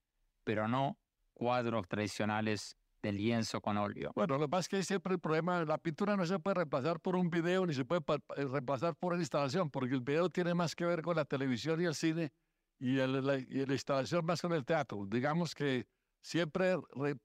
pero 0.44 0.66
no 0.66 0.98
cuadros 1.34 1.86
tradicionales 1.88 2.76
de 3.02 3.12
lienzo 3.12 3.60
con 3.60 3.76
óleo. 3.76 4.12
Bueno, 4.14 4.38
lo 4.38 4.46
que 4.46 4.48
pasa 4.48 4.60
es 4.60 4.68
que 4.68 4.82
siempre 4.82 5.14
el 5.14 5.20
problema, 5.20 5.64
la 5.64 5.78
pintura 5.78 6.16
no 6.16 6.26
se 6.26 6.38
puede 6.38 6.54
reemplazar 6.54 7.00
por 7.00 7.16
un 7.16 7.30
video 7.30 7.64
ni 7.66 7.74
se 7.74 7.84
puede 7.84 8.02
reemplazar 8.36 8.96
por 8.96 9.12
una 9.12 9.22
instalación, 9.22 9.70
porque 9.70 9.94
el 9.94 10.00
video 10.00 10.30
tiene 10.30 10.54
más 10.54 10.74
que 10.74 10.84
ver 10.84 11.02
con 11.02 11.16
la 11.16 11.24
televisión 11.24 11.80
y 11.80 11.84
el 11.84 11.94
cine 11.94 12.32
y, 12.78 12.98
y 12.98 13.66
la 13.66 13.72
instalación 13.72 14.24
más 14.24 14.40
con 14.40 14.52
el 14.52 14.64
teatro. 14.64 15.06
Digamos 15.06 15.54
que 15.54 15.86
siempre 16.22 16.76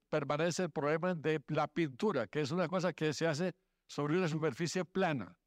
permanece 0.10 0.64
el 0.64 0.72
problema 0.72 1.16
de 1.16 1.42
la 1.48 1.68
pintura, 1.68 2.28
que 2.28 2.42
es 2.42 2.52
una 2.52 2.68
cosa 2.68 2.94
que 2.94 3.14
se 3.14 3.28
hace 3.28 3.54
sobre 3.94 4.18
una 4.18 4.28
superficie 4.28 4.84
plana. 4.84 5.38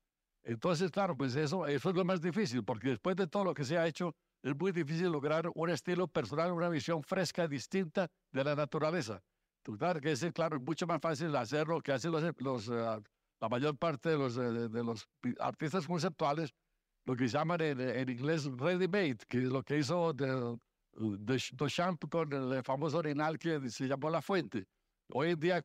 Entonces, 0.45 0.91
claro, 0.93 1.17
pues 1.17 1.35
eso, 1.35 1.67
eso 1.67 1.91
es 1.91 1.97
lo 1.97 2.05
más 2.05 2.21
difícil, 2.21 2.63
porque 2.65 2.91
después 2.91 3.17
de 3.17 3.27
todo 3.27 3.45
lo 3.45 3.53
que 3.53 3.65
se 3.65 3.77
ha 3.77 3.87
hecho, 3.87 4.15
es 4.43 4.57
muy 4.57 4.71
difícil 4.71 5.11
lograr 5.11 5.51
un 5.53 5.71
estilo 5.71 6.07
personal, 6.07 6.53
una 6.53 6.69
visión 6.69 7.03
fresca, 7.03 7.49
distinta 7.49 8.09
de 8.31 8.45
la 8.45 8.55
naturaleza. 8.55 9.21
Claro 9.65 10.01
que 10.01 10.13
es, 10.13 10.25
claro, 10.33 10.61
mucho 10.61 10.87
más 10.87 11.01
fácil 11.01 11.35
hacerlo 11.35 11.81
que 11.81 11.91
hacen 11.91 12.13
los, 12.13 12.23
los 12.39 12.69
uh, 12.69 13.03
la 13.41 13.49
mayor 13.49 13.77
parte 13.77 14.11
de 14.11 14.19
los, 14.19 14.37
de, 14.37 14.69
de, 14.69 14.85
los 14.85 15.09
artistas 15.41 15.85
conceptuales, 15.85 16.55
lo 17.05 17.17
que 17.17 17.27
llaman 17.27 17.61
en, 17.61 17.81
en 17.81 18.09
inglés 18.09 18.45
ready-made, 18.45 19.19
que 19.29 19.39
es 19.39 19.45
lo 19.45 19.65
que 19.65 19.79
hizo 19.79 20.13
de, 20.13 20.57
de, 20.93 21.43
Duchamp 21.53 22.05
con 22.09 22.33
el 22.33 22.63
famoso 22.63 22.99
orinal 22.99 23.37
que 23.37 23.69
se 23.69 23.89
llamó 23.89 24.11
La 24.11 24.23
Fuente. 24.23 24.67
Hoy 25.13 25.31
en 25.31 25.41
día, 25.41 25.63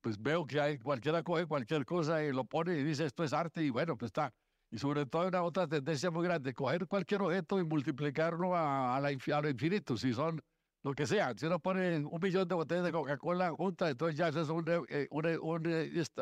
pues 0.00 0.20
veo 0.20 0.46
que 0.46 0.60
hay, 0.60 0.78
cualquiera 0.78 1.22
coge 1.22 1.46
cualquier 1.46 1.84
cosa 1.84 2.22
y 2.22 2.32
lo 2.32 2.44
pone 2.44 2.78
y 2.78 2.84
dice 2.84 3.06
esto 3.06 3.24
es 3.24 3.32
arte 3.32 3.62
y 3.62 3.70
bueno, 3.70 3.96
pues 3.96 4.10
está. 4.10 4.32
Y 4.70 4.78
sobre 4.78 5.06
todo 5.06 5.28
una 5.28 5.42
otra 5.42 5.66
tendencia 5.66 6.10
muy 6.10 6.24
grande, 6.24 6.54
coger 6.54 6.86
cualquier 6.86 7.22
objeto 7.22 7.58
y 7.58 7.64
multiplicarlo 7.64 8.56
a, 8.56 8.96
a, 8.96 9.00
la, 9.00 9.08
a 9.08 9.40
lo 9.40 9.48
infinito, 9.48 9.96
si 9.96 10.12
son 10.12 10.40
lo 10.84 10.92
que 10.94 11.06
sea. 11.06 11.32
Si 11.36 11.46
uno 11.46 11.58
pone 11.58 11.98
un 11.98 12.20
millón 12.20 12.46
de 12.46 12.54
botellas 12.54 12.84
de 12.84 12.92
Coca-Cola 12.92 13.50
juntas, 13.52 13.90
entonces 13.90 14.16
ya 14.16 14.28
eso 14.28 14.42
es 14.42 14.48
una, 14.48 14.80
eh, 14.88 15.08
una, 15.10 15.40
una, 15.40 15.68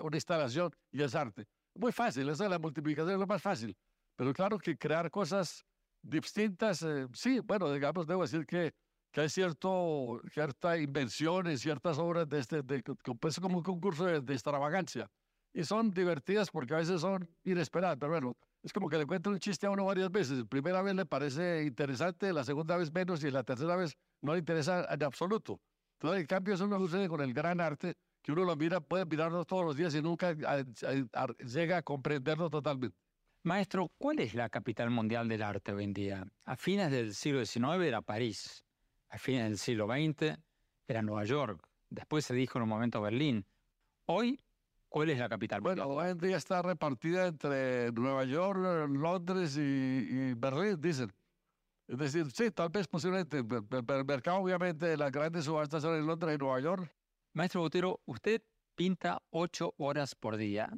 una, 0.02 0.16
instalación 0.16 0.70
y 0.90 1.02
es 1.02 1.14
arte. 1.14 1.44
Muy 1.74 1.92
fácil, 1.92 2.28
eso 2.28 2.44
es 2.44 2.50
la 2.50 2.58
multiplicación 2.58 3.12
es 3.14 3.18
lo 3.18 3.26
más 3.26 3.42
fácil. 3.42 3.76
Pero 4.16 4.32
claro 4.32 4.58
que 4.58 4.76
crear 4.76 5.10
cosas 5.10 5.64
distintas, 6.02 6.82
eh, 6.82 7.06
sí, 7.12 7.40
bueno, 7.40 7.72
digamos, 7.72 8.06
debo 8.06 8.22
decir 8.22 8.46
que, 8.46 8.72
que 9.12 9.20
hay 9.20 9.28
cierto, 9.28 10.20
cierta 10.32 10.78
invención 10.78 11.46
en 11.46 11.58
ciertas 11.58 11.98
obras 11.98 12.28
de 12.28 12.38
este, 12.38 12.62
de, 12.62 12.82
pues 13.20 13.38
como 13.38 13.58
un 13.58 13.62
concurso 13.62 14.06
de, 14.06 14.20
de, 14.20 14.32
extravagancia. 14.32 15.10
Y 15.52 15.64
son 15.64 15.90
divertidas 15.90 16.50
porque 16.50 16.74
a 16.74 16.78
veces 16.78 17.02
son 17.02 17.28
inesperadas, 17.44 17.98
pero 18.00 18.12
bueno, 18.12 18.36
es 18.62 18.72
como 18.72 18.88
que 18.88 18.96
le 18.96 19.06
cuento 19.06 19.28
un 19.28 19.38
chiste 19.38 19.66
a 19.66 19.70
uno 19.70 19.84
varias 19.84 20.10
veces. 20.10 20.38
La 20.38 20.44
primera 20.46 20.80
vez 20.80 20.94
le 20.94 21.04
parece 21.04 21.64
interesante, 21.64 22.32
la 22.32 22.42
segunda 22.42 22.76
vez 22.78 22.90
menos 22.90 23.22
y 23.22 23.30
la 23.30 23.42
tercera 23.44 23.76
vez 23.76 23.94
no 24.22 24.32
le 24.32 24.38
interesa 24.38 24.86
en 24.90 25.02
absoluto. 25.02 25.60
Entonces, 25.94 26.22
en 26.22 26.26
cambio, 26.26 26.54
eso 26.54 26.66
no 26.66 26.78
sucede 26.78 27.06
con 27.08 27.20
el 27.20 27.34
gran 27.34 27.60
arte, 27.60 27.94
que 28.22 28.32
uno 28.32 28.44
lo 28.44 28.56
mira, 28.56 28.80
puede 28.80 29.04
mirarlo 29.04 29.44
todos 29.44 29.64
los 29.64 29.76
días 29.76 29.94
y 29.94 30.00
nunca 30.00 30.34
a, 30.46 30.54
a, 30.54 31.22
a, 31.22 31.26
llega 31.44 31.76
a 31.76 31.82
comprenderlo 31.82 32.48
totalmente. 32.48 32.96
Maestro, 33.44 33.90
¿cuál 33.98 34.20
es 34.20 34.34
la 34.34 34.48
capital 34.48 34.90
mundial 34.90 35.28
del 35.28 35.42
arte 35.42 35.72
hoy 35.72 35.84
en 35.84 35.92
día? 35.92 36.24
A 36.44 36.56
fines 36.56 36.90
del 36.90 37.12
siglo 37.12 37.44
XIX 37.44 37.82
era 37.82 38.00
París, 38.00 38.64
a 39.12 39.18
fines 39.18 39.44
del 39.44 39.58
siglo 39.58 39.86
XX 39.86 40.38
era 40.88 41.02
Nueva 41.02 41.24
York, 41.24 41.62
después 41.90 42.24
se 42.24 42.34
dijo 42.34 42.58
en 42.58 42.64
un 42.64 42.68
momento 42.70 43.00
Berlín. 43.00 43.46
Hoy, 44.06 44.42
¿cuál 44.88 45.10
es 45.10 45.18
la 45.18 45.28
capital 45.28 45.60
mundial? 45.60 45.86
Bueno, 45.86 46.00
hoy 46.00 46.10
en 46.10 46.18
día 46.18 46.36
está 46.38 46.62
repartida 46.62 47.26
entre 47.26 47.92
Nueva 47.92 48.24
York, 48.24 48.58
Londres 48.88 49.56
y, 49.56 49.60
y 49.60 50.34
Berlín, 50.34 50.80
dicen. 50.80 51.12
Es 51.86 51.98
decir, 51.98 52.30
sí, 52.30 52.50
tal 52.50 52.70
vez 52.70 52.88
posiblemente, 52.88 53.38
el 53.38 54.04
mercado 54.06 54.38
obviamente, 54.38 54.96
las 54.96 55.12
grandes 55.12 55.44
subastas 55.44 55.82
son 55.82 55.94
en 55.96 56.06
Londres 56.06 56.34
y 56.34 56.38
Nueva 56.38 56.60
York. 56.60 56.90
Maestro 57.34 57.60
Botero, 57.60 58.00
usted 58.06 58.42
pinta 58.74 59.22
ocho 59.30 59.74
horas 59.76 60.14
por 60.14 60.38
día. 60.38 60.70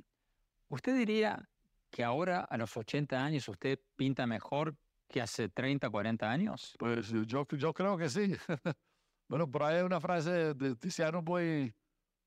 ¿Usted 0.68 0.96
diría 0.96 1.48
que 1.90 2.02
ahora, 2.02 2.40
a 2.40 2.56
los 2.56 2.76
80 2.76 3.24
años, 3.24 3.48
usted 3.48 3.78
pinta 3.94 4.26
mejor 4.26 4.74
que 5.08 5.20
hace 5.20 5.48
30, 5.48 5.88
40 5.90 6.30
años? 6.30 6.74
Pues 6.78 7.08
yo, 7.08 7.46
yo 7.46 7.72
creo 7.72 7.96
que 7.96 8.08
sí. 8.08 8.34
bueno, 9.28 9.50
por 9.50 9.62
ahí 9.62 9.76
hay 9.76 9.82
una 9.82 10.00
frase 10.00 10.54
de 10.54 10.76
Tiziano 10.76 11.22
muy, 11.22 11.74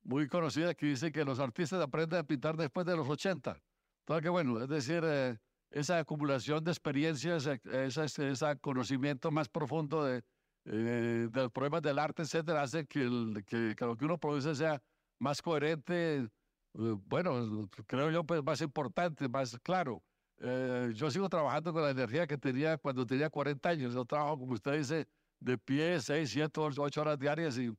muy 0.04 0.28
conocida 0.28 0.74
que 0.74 0.88
dice 0.88 1.12
que 1.12 1.26
los 1.26 1.40
artistas 1.40 1.82
aprenden 1.82 2.20
a 2.20 2.24
pintar 2.24 2.56
después 2.56 2.86
de 2.86 2.96
los 2.96 3.08
80. 3.08 3.58
Entonces, 4.00 4.24
que 4.24 4.30
bueno, 4.30 4.62
es 4.62 4.70
decir, 4.70 5.02
eh, 5.04 5.38
esa 5.70 6.00
acumulación 6.00 6.64
de 6.64 6.72
experiencias, 6.72 7.46
ese, 7.46 8.06
ese 8.06 8.60
conocimiento 8.62 9.32
más 9.32 9.50
profundo 9.50 10.06
de, 10.06 10.24
eh, 10.66 11.28
de 11.30 11.42
los 11.42 11.52
problemas 11.52 11.82
del 11.82 12.00
arte, 12.00 12.22
etcétera, 12.24 12.62
hace 12.62 12.86
que, 12.86 13.02
el, 13.02 13.44
que, 13.46 13.76
que 13.76 13.86
lo 13.86 13.98
que 13.98 14.06
uno 14.06 14.18
produce 14.18 14.56
sea 14.56 14.82
más 15.20 15.42
coherente, 15.42 16.30
bueno, 16.74 17.70
creo 17.88 18.12
yo, 18.12 18.24
pues 18.24 18.44
más 18.44 18.62
importante, 18.62 19.28
más 19.28 19.58
claro. 19.60 20.04
Eh, 20.40 20.92
yo 20.94 21.10
sigo 21.10 21.30
trabajando 21.30 21.74
con 21.74 21.82
la 21.82 21.90
energía 21.90 22.28
que 22.28 22.38
tenía 22.38 22.78
cuando 22.78 23.06
tenía 23.06 23.30
40 23.30 23.70
años. 23.70 23.94
Yo 23.94 24.06
trabajo, 24.06 24.38
como 24.40 24.54
usted 24.54 24.78
dice, 24.78 25.08
de 25.40 25.58
pie, 25.58 26.00
6, 26.00 26.30
7, 26.30 26.60
8 26.60 27.02
horas 27.02 27.20
diarias 27.20 27.58
y 27.58 27.72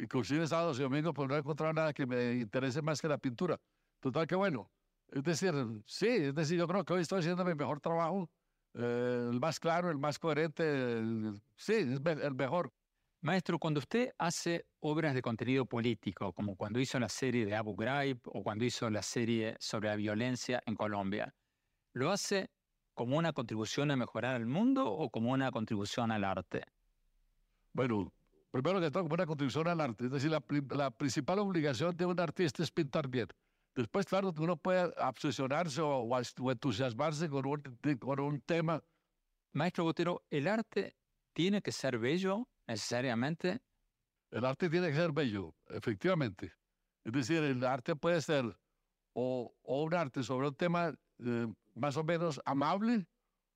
inclusive 0.00 0.46
sábados 0.46 0.78
y 0.78 0.82
domingos, 0.82 1.12
pues 1.14 1.28
no 1.28 1.34
he 1.36 1.38
encontrado 1.38 1.72
nada 1.72 1.92
que 1.92 2.06
me 2.06 2.34
interese 2.34 2.82
más 2.82 3.00
que 3.00 3.08
la 3.08 3.18
pintura. 3.18 3.60
Total 4.00 4.26
que 4.26 4.34
bueno. 4.34 4.70
Es 5.08 5.22
decir, 5.22 5.54
sí, 5.86 6.08
es 6.08 6.34
decir, 6.34 6.58
yo 6.58 6.66
creo 6.66 6.84
que 6.84 6.92
hoy 6.92 7.02
estoy 7.02 7.20
haciendo 7.20 7.44
mi 7.44 7.54
mejor 7.54 7.80
trabajo, 7.80 8.30
eh, 8.74 9.28
el 9.30 9.38
más 9.38 9.60
claro, 9.60 9.90
el 9.90 9.98
más 9.98 10.18
coherente, 10.18 10.64
el, 10.98 11.40
sí, 11.56 11.74
es 11.74 12.00
el 12.04 12.34
mejor. 12.34 12.72
Maestro, 13.20 13.58
cuando 13.58 13.78
usted 13.78 14.10
hace 14.18 14.66
obras 14.80 15.14
de 15.14 15.22
contenido 15.22 15.66
político, 15.66 16.32
como 16.32 16.56
cuando 16.56 16.78
hizo 16.80 16.98
la 16.98 17.08
serie 17.08 17.46
de 17.46 17.54
Abu 17.54 17.74
Ghraib 17.74 18.20
o 18.26 18.42
cuando 18.42 18.64
hizo 18.64 18.90
la 18.90 19.02
serie 19.02 19.56
sobre 19.60 19.88
la 19.88 19.96
violencia 19.96 20.62
en 20.66 20.74
Colombia, 20.74 21.34
¿lo 21.94 22.10
hace 22.10 22.50
como 22.92 23.16
una 23.16 23.32
contribución 23.32 23.90
a 23.90 23.96
mejorar 23.96 24.36
el 24.40 24.46
mundo 24.46 24.92
o 24.92 25.10
como 25.10 25.32
una 25.32 25.50
contribución 25.50 26.12
al 26.12 26.24
arte? 26.24 26.64
Bueno, 27.72 28.12
primero 28.50 28.80
que 28.80 28.90
todo, 28.90 29.04
como 29.04 29.14
una 29.14 29.26
contribución 29.26 29.66
al 29.68 29.80
arte. 29.80 30.04
Es 30.04 30.10
decir, 30.10 30.30
la, 30.30 30.42
la 30.70 30.90
principal 30.90 31.38
obligación 31.38 31.96
de 31.96 32.04
un 32.04 32.20
artista 32.20 32.62
es 32.62 32.70
pintar 32.70 33.08
bien. 33.08 33.28
Después, 33.74 34.06
claro, 34.06 34.32
uno 34.38 34.56
puede 34.56 34.92
obsesionarse 35.02 35.80
o, 35.80 36.02
o 36.02 36.50
entusiasmarse 36.50 37.28
con 37.28 37.46
un, 37.46 37.62
con 37.98 38.20
un 38.20 38.40
tema. 38.40 38.82
Maestro 39.52 39.84
Botero, 39.84 40.24
¿el 40.30 40.46
arte 40.46 40.96
tiene 41.32 41.62
que 41.62 41.72
ser 41.72 41.98
bello 41.98 42.48
necesariamente? 42.66 43.60
El 44.30 44.44
arte 44.44 44.68
tiene 44.70 44.88
que 44.88 44.94
ser 44.94 45.12
bello, 45.12 45.54
efectivamente. 45.68 46.52
Es 47.04 47.12
decir, 47.12 47.42
el 47.42 47.64
arte 47.64 47.96
puede 47.96 48.20
ser 48.20 48.44
o, 49.12 49.54
o 49.62 49.82
un 49.82 49.94
arte 49.94 50.22
sobre 50.22 50.48
un 50.48 50.54
tema 50.54 50.94
eh, 51.18 51.52
más 51.74 51.96
o 51.96 52.04
menos 52.04 52.40
amable, 52.44 53.06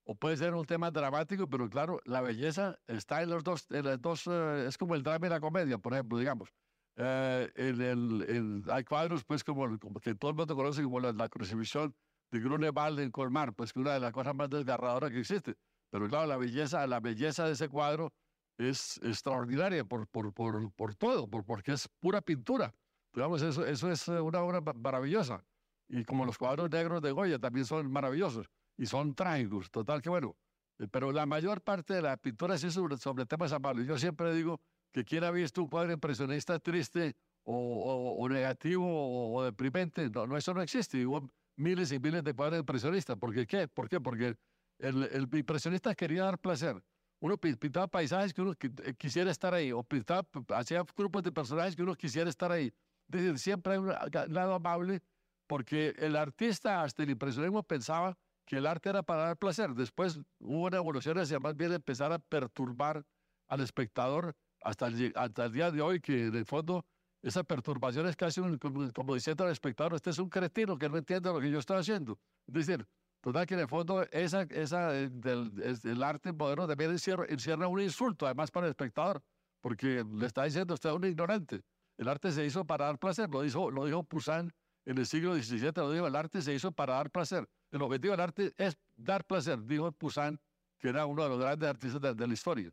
o 0.05 0.15
puede 0.15 0.37
ser 0.37 0.55
un 0.55 0.65
tema 0.65 0.91
dramático, 0.91 1.49
pero 1.49 1.69
claro, 1.69 2.01
la 2.05 2.21
belleza 2.23 2.79
está 2.87 3.23
en 3.23 3.31
los 3.31 3.45
dos, 3.45 3.67
en 3.71 3.85
los 3.85 4.01
dos 4.01 4.27
eh, 4.27 4.67
es 4.67 4.79
como 4.79 4.95
el 4.95 5.03
drama 5.03 5.27
y 5.27 5.31
la 5.31 5.41
comedia, 5.41 5.79
por 5.79 5.93
ejemplo, 5.93 6.19
digamos. 6.19 6.51
Eh, 6.97 7.51
el, 7.55 7.81
el, 7.81 8.23
el, 8.29 8.65
hay 8.71 8.85
cuadros, 8.85 9.25
pues, 9.25 9.45
como, 9.45 9.79
como, 9.79 10.01
que 10.01 10.15
todo 10.15 10.31
el 10.31 10.37
mundo 10.37 10.57
conoce 10.57 10.83
como 10.83 10.99
la, 10.99 11.13
la 11.13 11.29
crucifixión 11.29 11.95
de 12.31 12.41
Grunewald 12.41 12.99
en 13.01 13.11
Colmar, 13.11 13.55
pues, 13.55 13.73
que 13.73 13.81
una 13.81 13.95
de 13.95 14.01
las 14.01 14.13
cosas 14.13 14.35
más 14.35 14.51
desgarradoras 14.51 15.11
que 15.11 15.21
existe. 15.21 15.55
Pero 15.91 16.09
claro, 16.09 16.27
la 16.27 16.37
belleza, 16.37 16.87
la 16.87 17.01
belleza 17.01 17.47
de 17.47 17.53
ese 17.53 17.69
cuadro 17.69 18.13
es 18.59 18.99
extraordinaria 19.03 19.85
por, 19.85 20.09
por, 20.09 20.33
por, 20.33 20.73
por 20.73 20.95
todo, 20.95 21.29
por, 21.29 21.45
porque 21.45 21.73
es 21.73 21.89
pura 22.01 22.21
pintura. 22.21 22.75
Digamos, 23.13 23.43
eso, 23.43 23.65
eso 23.65 23.91
es 23.91 24.09
una 24.09 24.43
obra 24.43 24.61
maravillosa. 24.75 25.45
Y 25.89 26.05
como 26.05 26.25
los 26.25 26.39
cuadros 26.39 26.71
negros 26.71 27.03
de 27.03 27.13
Goya 27.13 27.39
también 27.39 27.65
son 27.65 27.91
maravillosos 27.91 28.51
y 28.77 28.87
son 28.87 29.15
trágicos, 29.15 29.71
total 29.71 30.03
que 30.03 30.11
bueno. 30.11 30.37
Eh, 30.79 30.87
pero 30.91 31.13
la 31.13 31.27
mayor 31.27 31.63
parte 31.63 31.95
de 31.95 32.03
la 32.03 32.17
pintura 32.17 32.55
es 32.55 32.61
sobre, 32.61 32.97
sobre 32.99 33.27
temas 33.27 33.53
amables. 33.53 33.87
Yo 33.87 33.99
siempre 33.99 34.35
digo 34.35 34.61
que 34.93 35.05
quien 35.05 35.25
ha 35.25 35.31
visto 35.31 35.63
un 35.63 35.69
cuadro 35.69 35.93
impresionista 35.93 36.59
triste 36.59 37.17
o, 37.43 37.55
o, 37.55 38.23
o 38.23 38.29
negativo 38.29 38.87
o, 38.87 39.35
o, 39.39 39.45
deprimente, 39.45 40.11
no, 40.11 40.27
no, 40.27 40.37
eso 40.37 40.53
no 40.55 40.63
existe. 40.63 41.07
Hubo 41.07 41.31
miles 41.57 41.91
y 41.93 41.99
miles 41.99 42.23
de 42.23 42.35
cuadros 42.35 42.61
impresionistas. 42.61 43.17
¿Por 43.17 43.35
qué? 43.35 43.47
¿Qué? 43.47 43.67
¿Por 43.69 43.89
qué? 43.89 44.01
Porque 44.01 44.37
el, 44.79 45.05
el 45.05 45.29
impresionista 45.33 45.95
quería 45.95 46.25
dar 46.25 46.39
placer 46.39 46.83
uno 47.21 47.37
pintaba 47.37 47.89
paisajes 47.89 48.33
que 48.33 48.43
uno 48.43 48.55
eh, 48.61 48.95
quisiera 48.97 49.31
estar 49.31 49.53
ahí, 49.55 49.73
o 49.73 49.83
pintaba, 49.83 50.27
hacía 50.55 50.85
grupos 50.97 51.23
de 51.23 51.33
personajes 51.33 51.75
que 51.75 51.83
uno 51.83 51.95
quisiera 51.95 52.31
estar 52.31 52.53
ahí. 52.53 52.73
Es 53.11 53.21
decir, 53.21 53.39
siempre 53.39 53.73
hay 53.73 53.79
un 53.79 53.89
lado 53.89 54.55
amable, 54.55 55.01
porque 55.49 55.95
el 55.99 56.15
artista, 56.15 56.83
hasta 56.83 57.03
el 57.03 57.11
impresionismo, 57.11 57.65
pensaba 57.65 58.17
que 58.47 58.59
el 58.59 58.67
arte 58.67 58.91
era 58.91 59.03
para 59.03 59.25
dar 59.25 59.37
placer. 59.37 59.75
Después 59.75 60.21
hubo 60.39 60.67
una 60.67 60.77
evolución 60.77 61.19
hacia 61.19 61.41
más 61.41 61.57
bien 61.57 61.73
empezar 61.73 62.13
a 62.13 62.19
perturbar 62.19 63.05
al 63.49 63.61
espectador 63.61 64.37
hasta 64.63 64.87
el, 64.87 65.13
hasta 65.17 65.47
el 65.47 65.53
día 65.53 65.71
de 65.71 65.81
hoy, 65.81 66.01
que 66.01 66.27
en 66.27 66.35
el 66.37 66.45
fondo 66.45 66.85
esa 67.23 67.43
perturbación 67.43 68.07
es 68.07 68.15
casi 68.15 68.41
un, 68.41 68.59
como, 68.59 68.93
como, 68.93 69.15
diciendo 69.15 69.45
al 69.45 69.51
espectador, 69.51 69.95
este 69.95 70.11
es 70.11 70.19
un 70.19 70.29
cretino 70.29 70.79
que 70.79 70.89
no 70.89 70.99
entiende 70.99 71.33
lo 71.33 71.41
que 71.41 71.51
yo 71.51 71.59
estoy 71.59 71.79
haciendo. 71.79 72.19
Es 72.47 72.55
decir, 72.55 72.87
total 73.21 73.47
que 73.47 73.55
en 73.55 73.61
el 73.61 73.69
fondo 73.69 74.03
esa, 74.13 74.43
esa 74.43 74.95
eh, 74.97 75.09
del, 75.11 75.81
el 75.83 76.03
arte 76.03 76.33
moderno 76.33 76.69
también 76.69 76.91
encierra, 76.91 77.25
encierra 77.29 77.67
un 77.69 77.81
insulto, 77.81 78.27
además 78.27 78.51
para 78.51 78.67
el 78.67 78.71
espectador, 78.71 79.23
porque 79.61 80.05
le 80.05 80.27
está 80.27 80.45
diciendo 80.45 80.75
usted 80.75 80.91
es 80.91 80.97
un 80.97 81.05
ignorante. 81.05 81.63
El 81.97 82.07
arte 82.07 82.31
se 82.31 82.45
hizo 82.45 82.65
para 82.65 82.85
dar 82.85 82.99
placer, 82.99 83.29
lo 83.31 83.43
dijo, 83.43 83.71
lo 83.71 83.87
dijo 83.87 84.05
Poussin 84.05 84.53
en 84.89 84.97
el 84.97 85.05
siglo 85.05 85.35
XVII, 85.35 85.73
lo 85.77 85.93
dijo, 85.93 86.07
el 86.07 86.17
arte 86.17 86.41
se 86.41 86.55
hizo 86.55 86.73
para 86.73 86.95
dar 86.95 87.11
placer. 87.11 87.47
El 87.71 87.83
objetivo 87.83 88.13
del 88.13 88.21
arte 88.21 88.55
es 88.57 88.79
dar 88.97 89.23
placer, 89.27 89.63
dijo 89.63 89.93
Poussin, 89.93 90.41
que 90.79 90.89
era 90.89 91.05
uno 91.05 91.25
de 91.25 91.29
los 91.29 91.39
grandes 91.39 91.69
artistas 91.69 92.01
de, 92.01 92.15
de 92.15 92.27
la 92.27 92.33
historia. 92.33 92.71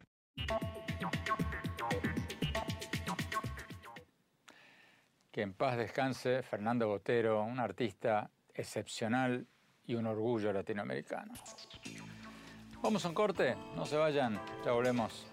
Que 5.30 5.42
en 5.42 5.54
paz 5.54 5.76
descanse 5.76 6.42
Fernando 6.42 6.88
Botero, 6.88 7.44
un 7.44 7.60
artista 7.60 8.32
excepcional 8.54 9.46
y 9.86 9.96
un 9.96 10.08
orgullo 10.08 10.54
latinoamericano. 10.54 11.34
Vamos 12.82 13.04
a 13.04 13.10
un 13.10 13.14
corte, 13.14 13.58
no 13.76 13.86
se 13.86 13.98
vayan, 13.98 14.40
ya 14.64 14.72
volvemos. 14.72 15.28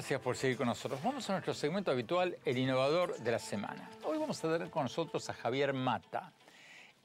Gracias 0.00 0.22
por 0.22 0.34
seguir 0.34 0.56
con 0.56 0.66
nosotros. 0.66 1.02
Vamos 1.02 1.28
a 1.28 1.34
nuestro 1.34 1.52
segmento 1.52 1.90
habitual, 1.90 2.38
el 2.46 2.56
innovador 2.56 3.18
de 3.18 3.32
la 3.32 3.38
semana. 3.38 3.90
Hoy 4.02 4.16
vamos 4.16 4.42
a 4.42 4.50
tener 4.50 4.70
con 4.70 4.84
nosotros 4.84 5.28
a 5.28 5.34
Javier 5.34 5.74
Mata, 5.74 6.32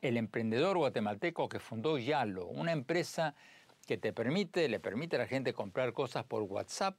el 0.01 0.15
emprendedor 0.15 0.77
guatemalteco 0.77 1.49
que 1.49 1.59
fundó 1.59 1.97
Yalo, 1.97 2.45
una 2.45 2.71
empresa 2.71 3.35
que 3.85 3.97
te 3.97 4.13
permite, 4.13 4.69
le 4.69 4.79
permite 4.79 5.17
a 5.17 5.19
la 5.19 5.27
gente 5.27 5.51
comprar 5.51 5.91
cosas 5.91 6.23
por 6.23 6.43
WhatsApp 6.43 6.95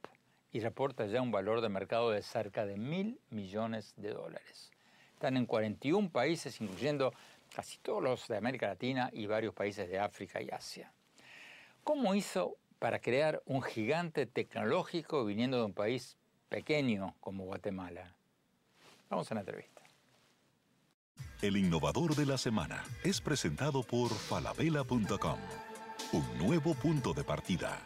y 0.51 0.59
reporta 0.59 1.07
ya 1.07 1.19
un 1.19 1.31
valor 1.31 1.61
de 1.61 1.69
mercado 1.69 2.11
de 2.11 2.21
cerca 2.21 2.67
de 2.67 2.77
mil 2.77 3.19
millones 3.31 3.95
de 3.97 4.11
dólares. 4.11 4.69
Están 5.13 5.35
en 5.35 5.47
41 5.47 6.11
países, 6.11 6.61
incluyendo 6.61 7.11
casi 7.55 7.79
todos 7.79 8.03
los 8.03 8.27
de 8.27 8.37
América 8.37 8.67
Latina 8.67 9.09
y 9.11 9.25
varios 9.25 9.55
países 9.55 9.89
de 9.89 9.97
África 9.97 10.43
y 10.43 10.51
Asia. 10.51 10.93
¿Cómo 11.83 12.13
hizo 12.13 12.57
para 12.79 12.99
crear 12.99 13.41
un 13.45 13.61
gigante 13.61 14.25
tecnológico 14.25 15.25
viniendo 15.25 15.57
de 15.57 15.65
un 15.65 15.73
país 15.73 16.17
pequeño 16.49 17.15
como 17.19 17.45
Guatemala. 17.45 18.15
Vamos 19.09 19.31
a 19.31 19.35
la 19.35 19.41
entrevista. 19.41 19.81
El 21.41 21.57
innovador 21.57 22.15
de 22.15 22.25
la 22.25 22.37
semana 22.37 22.83
es 23.03 23.21
presentado 23.21 23.83
por 23.83 24.09
falabella.com, 24.09 25.39
un 26.13 26.37
nuevo 26.37 26.73
punto 26.73 27.13
de 27.13 27.23
partida. 27.23 27.79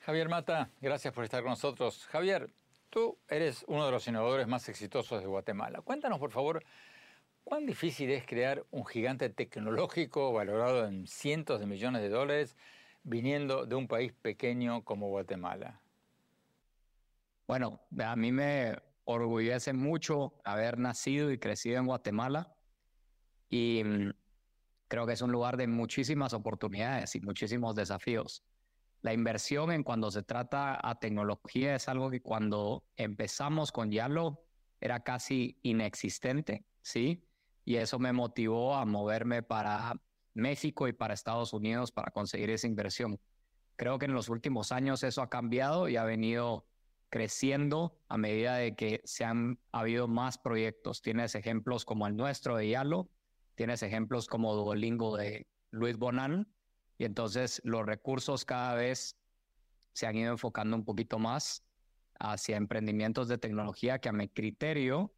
Javier 0.00 0.28
Mata, 0.28 0.70
gracias 0.80 1.14
por 1.14 1.24
estar 1.24 1.42
con 1.42 1.50
nosotros. 1.50 2.06
Javier, 2.06 2.50
tú 2.88 3.18
eres 3.28 3.64
uno 3.68 3.86
de 3.86 3.92
los 3.92 4.06
innovadores 4.08 4.48
más 4.48 4.68
exitosos 4.68 5.20
de 5.20 5.28
Guatemala. 5.28 5.80
Cuéntanos, 5.82 6.18
por 6.18 6.32
favor, 6.32 6.64
¿Cuán 7.44 7.66
difícil 7.66 8.10
es 8.10 8.24
crear 8.26 8.64
un 8.70 8.86
gigante 8.86 9.28
tecnológico 9.28 10.32
valorado 10.32 10.86
en 10.86 11.06
cientos 11.06 11.58
de 11.60 11.66
millones 11.66 12.02
de 12.02 12.08
dólares 12.08 12.56
viniendo 13.02 13.66
de 13.66 13.74
un 13.74 13.88
país 13.88 14.12
pequeño 14.12 14.84
como 14.84 15.08
Guatemala? 15.08 15.80
Bueno, 17.48 17.80
a 18.04 18.14
mí 18.14 18.30
me 18.30 18.76
orgullece 19.04 19.72
mucho 19.72 20.34
haber 20.44 20.78
nacido 20.78 21.32
y 21.32 21.38
crecido 21.38 21.78
en 21.78 21.86
Guatemala 21.86 22.54
y 23.48 23.82
mm, 23.84 24.10
creo 24.86 25.06
que 25.06 25.14
es 25.14 25.22
un 25.22 25.32
lugar 25.32 25.56
de 25.56 25.66
muchísimas 25.66 26.32
oportunidades 26.32 27.16
y 27.16 27.20
muchísimos 27.20 27.74
desafíos. 27.74 28.44
La 29.02 29.12
inversión 29.12 29.72
en 29.72 29.82
cuando 29.82 30.10
se 30.10 30.22
trata 30.22 30.78
a 30.80 31.00
tecnología 31.00 31.74
es 31.74 31.88
algo 31.88 32.10
que 32.10 32.20
cuando 32.20 32.84
empezamos 32.96 33.72
con 33.72 33.90
Yalo 33.90 34.44
era 34.80 35.00
casi 35.00 35.58
inexistente, 35.62 36.64
¿sí? 36.82 37.24
Y 37.70 37.76
eso 37.76 38.00
me 38.00 38.12
motivó 38.12 38.74
a 38.74 38.84
moverme 38.84 39.44
para 39.44 39.94
México 40.34 40.88
y 40.88 40.92
para 40.92 41.14
Estados 41.14 41.52
Unidos 41.52 41.92
para 41.92 42.10
conseguir 42.10 42.50
esa 42.50 42.66
inversión. 42.66 43.20
Creo 43.76 43.96
que 43.96 44.06
en 44.06 44.12
los 44.12 44.28
últimos 44.28 44.72
años 44.72 45.04
eso 45.04 45.22
ha 45.22 45.30
cambiado 45.30 45.88
y 45.88 45.96
ha 45.96 46.02
venido 46.02 46.66
creciendo 47.10 47.96
a 48.08 48.18
medida 48.18 48.56
de 48.56 48.74
que 48.74 49.00
se 49.04 49.24
han 49.24 49.60
habido 49.70 50.08
más 50.08 50.36
proyectos. 50.36 51.00
Tienes 51.00 51.36
ejemplos 51.36 51.84
como 51.84 52.08
el 52.08 52.16
nuestro 52.16 52.56
de 52.56 52.70
Yalo, 52.70 53.08
tienes 53.54 53.84
ejemplos 53.84 54.26
como 54.26 54.56
Duolingo 54.56 55.16
de 55.16 55.46
Luis 55.70 55.96
Bonan, 55.96 56.52
y 56.98 57.04
entonces 57.04 57.60
los 57.62 57.86
recursos 57.86 58.44
cada 58.44 58.74
vez 58.74 59.16
se 59.92 60.08
han 60.08 60.16
ido 60.16 60.32
enfocando 60.32 60.76
un 60.76 60.84
poquito 60.84 61.20
más 61.20 61.62
hacia 62.18 62.56
emprendimientos 62.56 63.28
de 63.28 63.38
tecnología 63.38 64.00
que 64.00 64.08
a 64.08 64.12
mi 64.12 64.28
criterio 64.28 65.14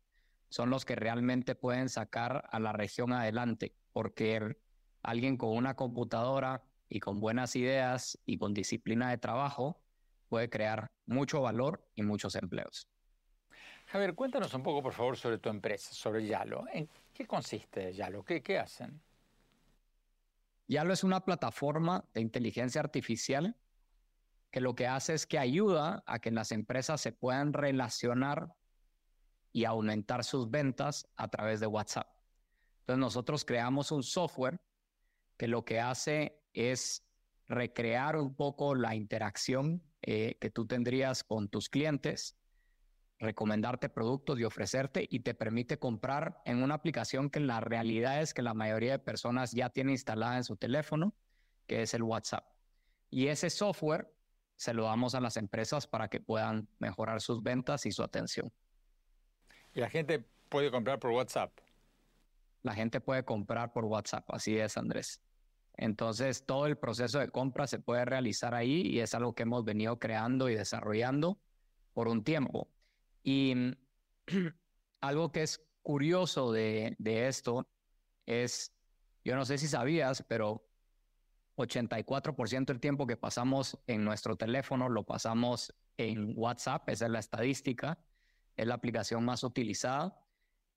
son 0.52 0.68
los 0.68 0.84
que 0.84 0.96
realmente 0.96 1.54
pueden 1.54 1.88
sacar 1.88 2.46
a 2.52 2.60
la 2.60 2.74
región 2.74 3.14
adelante, 3.14 3.74
porque 3.94 4.58
alguien 5.02 5.38
con 5.38 5.56
una 5.56 5.76
computadora 5.76 6.62
y 6.90 7.00
con 7.00 7.20
buenas 7.20 7.56
ideas 7.56 8.18
y 8.26 8.36
con 8.36 8.52
disciplina 8.52 9.08
de 9.08 9.16
trabajo 9.16 9.80
puede 10.28 10.50
crear 10.50 10.92
mucho 11.06 11.40
valor 11.40 11.88
y 11.94 12.02
muchos 12.02 12.34
empleos. 12.34 12.86
Javier, 13.86 14.14
cuéntanos 14.14 14.52
un 14.52 14.62
poco, 14.62 14.82
por 14.82 14.92
favor, 14.92 15.16
sobre 15.16 15.38
tu 15.38 15.48
empresa, 15.48 15.94
sobre 15.94 16.26
Yalo. 16.26 16.66
¿En 16.70 16.86
qué 17.14 17.26
consiste 17.26 17.94
Yalo? 17.94 18.22
¿Qué, 18.22 18.42
qué 18.42 18.58
hacen? 18.58 19.00
Yalo 20.68 20.92
es 20.92 21.02
una 21.02 21.24
plataforma 21.24 22.04
de 22.12 22.20
inteligencia 22.20 22.82
artificial 22.82 23.56
que 24.50 24.60
lo 24.60 24.74
que 24.74 24.86
hace 24.86 25.14
es 25.14 25.26
que 25.26 25.38
ayuda 25.38 26.02
a 26.04 26.18
que 26.18 26.30
las 26.30 26.52
empresas 26.52 27.00
se 27.00 27.12
puedan 27.12 27.54
relacionar 27.54 28.54
y 29.52 29.64
aumentar 29.64 30.24
sus 30.24 30.50
ventas 30.50 31.06
a 31.16 31.28
través 31.28 31.60
de 31.60 31.66
WhatsApp. 31.66 32.08
Entonces 32.80 33.00
nosotros 33.00 33.44
creamos 33.44 33.92
un 33.92 34.02
software 34.02 34.60
que 35.36 35.46
lo 35.46 35.64
que 35.64 35.80
hace 35.80 36.42
es 36.52 37.06
recrear 37.48 38.16
un 38.16 38.34
poco 38.34 38.74
la 38.74 38.94
interacción 38.94 39.82
eh, 40.02 40.36
que 40.40 40.50
tú 40.50 40.66
tendrías 40.66 41.22
con 41.22 41.48
tus 41.48 41.68
clientes, 41.68 42.36
recomendarte 43.18 43.88
productos 43.88 44.40
y 44.40 44.44
ofrecerte 44.44 45.06
y 45.08 45.20
te 45.20 45.34
permite 45.34 45.78
comprar 45.78 46.42
en 46.44 46.62
una 46.62 46.74
aplicación 46.74 47.30
que 47.30 47.40
la 47.40 47.60
realidad 47.60 48.20
es 48.20 48.34
que 48.34 48.42
la 48.42 48.54
mayoría 48.54 48.92
de 48.92 48.98
personas 48.98 49.52
ya 49.52 49.70
tiene 49.70 49.92
instalada 49.92 50.36
en 50.38 50.44
su 50.44 50.56
teléfono, 50.56 51.14
que 51.66 51.82
es 51.82 51.94
el 51.94 52.02
WhatsApp. 52.02 52.44
Y 53.10 53.28
ese 53.28 53.50
software 53.50 54.12
se 54.56 54.74
lo 54.74 54.84
damos 54.84 55.14
a 55.14 55.20
las 55.20 55.36
empresas 55.36 55.86
para 55.86 56.08
que 56.08 56.20
puedan 56.20 56.68
mejorar 56.78 57.20
sus 57.20 57.42
ventas 57.42 57.86
y 57.86 57.92
su 57.92 58.02
atención. 58.02 58.52
Y 59.74 59.80
la 59.80 59.88
gente 59.88 60.24
puede 60.48 60.70
comprar 60.70 60.98
por 60.98 61.10
WhatsApp. 61.12 61.52
La 62.62 62.74
gente 62.74 63.00
puede 63.00 63.24
comprar 63.24 63.72
por 63.72 63.84
WhatsApp, 63.84 64.24
así 64.28 64.56
es, 64.58 64.76
Andrés. 64.76 65.20
Entonces, 65.76 66.44
todo 66.44 66.66
el 66.66 66.76
proceso 66.76 67.18
de 67.18 67.30
compra 67.30 67.66
se 67.66 67.78
puede 67.78 68.04
realizar 68.04 68.54
ahí 68.54 68.82
y 68.82 69.00
es 69.00 69.14
algo 69.14 69.34
que 69.34 69.44
hemos 69.44 69.64
venido 69.64 69.98
creando 69.98 70.48
y 70.48 70.54
desarrollando 70.54 71.40
por 71.94 72.08
un 72.08 72.22
tiempo. 72.22 72.68
Y 73.22 73.54
algo 75.00 75.32
que 75.32 75.42
es 75.42 75.64
curioso 75.82 76.52
de, 76.52 76.94
de 76.98 77.28
esto 77.28 77.66
es, 78.26 78.72
yo 79.24 79.34
no 79.34 79.44
sé 79.44 79.58
si 79.58 79.66
sabías, 79.66 80.22
pero 80.28 80.68
84% 81.56 82.66
del 82.66 82.80
tiempo 82.80 83.06
que 83.06 83.16
pasamos 83.16 83.78
en 83.86 84.04
nuestro 84.04 84.36
teléfono 84.36 84.88
lo 84.88 85.04
pasamos 85.04 85.74
en 85.96 86.34
WhatsApp, 86.36 86.88
esa 86.88 87.06
es 87.06 87.10
la 87.10 87.18
estadística 87.18 87.98
es 88.56 88.66
la 88.66 88.74
aplicación 88.74 89.24
más 89.24 89.44
utilizada. 89.44 90.18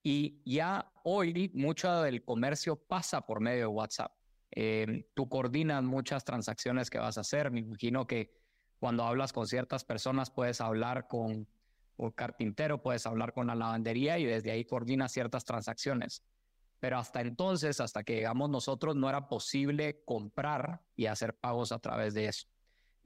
Y 0.02 0.40
ya 0.44 0.92
hoy 1.02 1.50
mucho 1.54 2.02
del 2.02 2.24
comercio 2.24 2.76
pasa 2.76 3.26
por 3.26 3.40
medio 3.40 3.60
de 3.60 3.66
WhatsApp. 3.66 4.12
Eh, 4.52 5.08
tú 5.14 5.28
coordinas 5.28 5.82
muchas 5.82 6.24
transacciones 6.24 6.90
que 6.90 6.98
vas 6.98 7.18
a 7.18 7.22
hacer. 7.22 7.50
Me 7.50 7.60
imagino 7.60 8.06
que 8.06 8.32
cuando 8.78 9.04
hablas 9.04 9.32
con 9.32 9.46
ciertas 9.46 9.84
personas 9.84 10.30
puedes 10.30 10.60
hablar 10.60 11.08
con 11.08 11.48
un 11.96 12.10
carpintero, 12.12 12.82
puedes 12.82 13.06
hablar 13.06 13.32
con 13.32 13.48
la 13.48 13.54
lavandería 13.54 14.18
y 14.18 14.24
desde 14.24 14.50
ahí 14.50 14.64
coordinas 14.64 15.12
ciertas 15.12 15.44
transacciones. 15.44 16.22
Pero 16.78 16.98
hasta 16.98 17.22
entonces, 17.22 17.80
hasta 17.80 18.04
que 18.04 18.16
llegamos 18.16 18.50
nosotros, 18.50 18.96
no 18.96 19.08
era 19.08 19.28
posible 19.28 20.02
comprar 20.04 20.82
y 20.94 21.06
hacer 21.06 21.34
pagos 21.34 21.72
a 21.72 21.78
través 21.78 22.14
de 22.14 22.26
eso. 22.26 22.48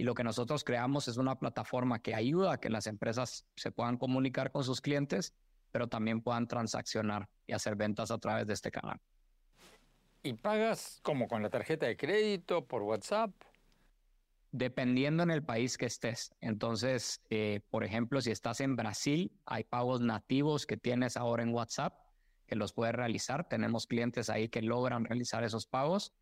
Y 0.00 0.02
lo 0.02 0.14
que 0.14 0.24
nosotros 0.24 0.64
creamos 0.64 1.08
es 1.08 1.18
una 1.18 1.38
plataforma 1.38 1.98
que 1.98 2.14
ayuda 2.14 2.54
a 2.54 2.58
que 2.58 2.70
las 2.70 2.86
empresas 2.86 3.44
se 3.54 3.70
puedan 3.70 3.98
comunicar 3.98 4.50
con 4.50 4.64
sus 4.64 4.80
clientes, 4.80 5.34
pero 5.72 5.88
también 5.88 6.22
puedan 6.22 6.48
transaccionar 6.48 7.28
y 7.46 7.52
hacer 7.52 7.76
ventas 7.76 8.10
a 8.10 8.16
través 8.16 8.46
de 8.46 8.54
este 8.54 8.70
canal. 8.70 8.98
¿Y 10.22 10.32
pagas 10.32 11.00
como 11.02 11.28
con 11.28 11.42
la 11.42 11.50
tarjeta 11.50 11.84
de 11.84 11.98
crédito, 11.98 12.64
por 12.64 12.80
WhatsApp? 12.80 13.30
Dependiendo 14.52 15.22
en 15.22 15.30
el 15.30 15.42
país 15.42 15.76
que 15.76 15.84
estés. 15.84 16.34
Entonces, 16.40 17.20
eh, 17.28 17.60
por 17.68 17.84
ejemplo, 17.84 18.22
si 18.22 18.30
estás 18.30 18.62
en 18.62 18.76
Brasil, 18.76 19.30
hay 19.44 19.64
pagos 19.64 20.00
nativos 20.00 20.64
que 20.64 20.78
tienes 20.78 21.18
ahora 21.18 21.42
en 21.42 21.52
WhatsApp 21.52 21.92
que 22.46 22.56
los 22.56 22.72
puedes 22.72 22.94
realizar. 22.94 23.46
Tenemos 23.50 23.86
clientes 23.86 24.30
ahí 24.30 24.48
que 24.48 24.62
logran 24.62 25.04
realizar 25.04 25.44
esos 25.44 25.66
pagos. 25.66 26.14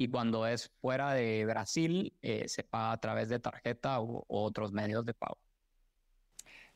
Y 0.00 0.08
cuando 0.08 0.46
es 0.46 0.70
fuera 0.80 1.12
de 1.12 1.44
Brasil, 1.44 2.16
eh, 2.22 2.48
se 2.48 2.64
paga 2.64 2.92
a 2.92 2.96
través 2.96 3.28
de 3.28 3.38
tarjeta 3.38 4.00
u, 4.00 4.24
otros 4.28 4.72
medios 4.72 5.04
de 5.04 5.12
pago. 5.12 5.36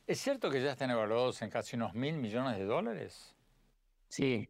¿Es 0.05 0.19
cierto 0.19 0.51
que 0.51 0.61
ya 0.61 0.73
están 0.73 0.91
evaluados 0.91 1.41
en 1.41 1.49
casi 1.49 1.75
unos 1.75 1.95
mil 1.95 2.17
millones 2.17 2.59
de 2.59 2.65
dólares? 2.65 3.33
Sí, 4.09 4.47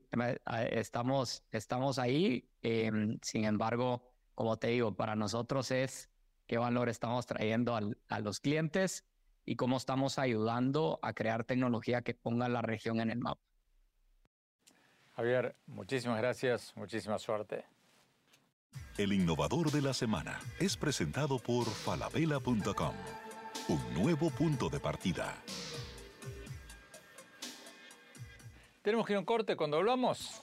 estamos, 0.71 1.41
estamos 1.53 1.99
ahí. 1.99 2.49
Em, 2.63 3.17
sin 3.21 3.45
embargo, 3.45 4.11
como 4.35 4.57
te 4.57 4.67
digo, 4.67 4.93
para 4.93 5.15
nosotros 5.15 5.71
es 5.71 6.09
qué 6.45 6.57
valor 6.57 6.89
estamos 6.89 7.25
trayendo 7.25 7.79
a 8.09 8.19
los 8.19 8.41
clientes 8.41 9.05
y 9.45 9.55
cómo 9.55 9.77
estamos 9.77 10.19
ayudando 10.19 10.99
a 11.01 11.13
crear 11.13 11.45
tecnología 11.45 12.01
que 12.01 12.13
ponga 12.13 12.49
la 12.49 12.61
región 12.61 12.99
en 12.99 13.09
el 13.09 13.19
mapa. 13.19 13.41
Javier, 15.15 15.55
muchísimas 15.65 16.17
gracias, 16.17 16.75
muchísima 16.75 17.17
suerte. 17.17 17.63
El 18.97 19.11
innovador 19.11 19.71
de 19.71 19.81
la 19.81 19.93
semana 19.93 20.39
es 20.59 20.77
presentado 20.77 21.37
por 21.37 21.65
falabella.com, 21.65 22.95
un 23.67 23.93
nuevo 23.93 24.29
punto 24.29 24.69
de 24.69 24.79
partida. 24.79 25.35
Tenemos 28.81 29.05
que 29.05 29.13
ir 29.13 29.17
a 29.17 29.19
un 29.19 29.25
corte 29.25 29.57
cuando 29.57 29.77
hablamos. 29.77 30.41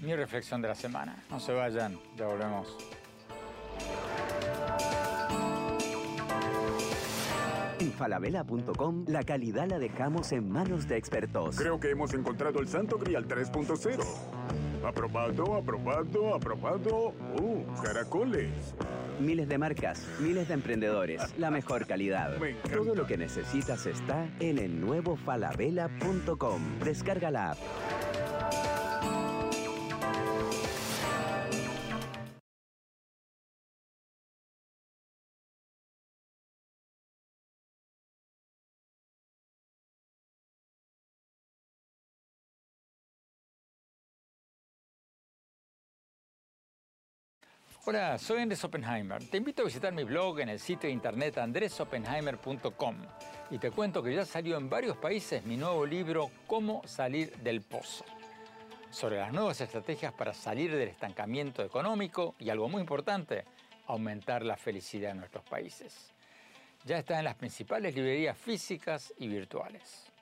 Mi 0.00 0.14
reflexión 0.14 0.60
de 0.60 0.68
la 0.68 0.74
semana. 0.74 1.16
No 1.30 1.40
se 1.40 1.52
vayan, 1.52 1.98
ya 2.16 2.26
volvemos. 2.26 2.76
En 7.78 7.92
falabella.com 7.92 9.04
la 9.08 9.22
calidad 9.22 9.68
la 9.68 9.78
dejamos 9.78 10.32
en 10.32 10.50
manos 10.50 10.88
de 10.88 10.96
expertos. 10.96 11.56
Creo 11.56 11.80
que 11.80 11.90
hemos 11.90 12.12
encontrado 12.14 12.60
el 12.60 12.68
Santo 12.68 12.98
Grial 12.98 13.26
3.0. 13.26 14.63
Aprobado, 14.86 15.54
aprobado, 15.54 16.34
aprobado. 16.34 17.14
¡Uh, 17.40 17.64
caracoles! 17.82 18.74
Miles 19.18 19.48
de 19.48 19.56
marcas, 19.56 20.06
miles 20.20 20.48
de 20.48 20.54
emprendedores, 20.54 21.22
la 21.38 21.50
mejor 21.50 21.86
calidad. 21.86 22.36
Todo 22.70 22.94
lo 22.94 23.06
que 23.06 23.16
necesitas 23.16 23.86
está 23.86 24.28
en 24.40 24.58
el 24.58 24.80
nuevo 24.80 25.16
falabella.com. 25.16 26.60
Descarga 26.84 27.30
la 27.30 27.52
app. 27.52 27.58
Hola, 47.86 48.16
soy 48.18 48.40
Andrés 48.40 48.64
Oppenheimer. 48.64 49.22
Te 49.28 49.36
invito 49.36 49.60
a 49.60 49.66
visitar 49.66 49.92
mi 49.92 50.04
blog 50.04 50.40
en 50.40 50.48
el 50.48 50.58
sitio 50.58 50.88
de 50.88 50.94
internet 50.94 51.36
andresoppenheimer.com 51.36 52.96
y 53.50 53.58
te 53.58 53.70
cuento 53.72 54.02
que 54.02 54.14
ya 54.14 54.24
salió 54.24 54.56
en 54.56 54.70
varios 54.70 54.96
países 54.96 55.44
mi 55.44 55.58
nuevo 55.58 55.84
libro 55.84 56.30
Cómo 56.46 56.80
salir 56.86 57.36
del 57.42 57.60
pozo. 57.60 58.06
Sobre 58.90 59.18
las 59.18 59.34
nuevas 59.34 59.60
estrategias 59.60 60.14
para 60.14 60.32
salir 60.32 60.74
del 60.74 60.88
estancamiento 60.88 61.62
económico 61.62 62.34
y 62.38 62.48
algo 62.48 62.70
muy 62.70 62.80
importante, 62.80 63.44
aumentar 63.86 64.46
la 64.46 64.56
felicidad 64.56 65.10
en 65.10 65.18
nuestros 65.18 65.44
países. 65.44 66.10
Ya 66.86 66.96
está 66.96 67.18
en 67.18 67.24
las 67.24 67.34
principales 67.34 67.94
librerías 67.94 68.38
físicas 68.38 69.12
y 69.18 69.28
virtuales. 69.28 70.13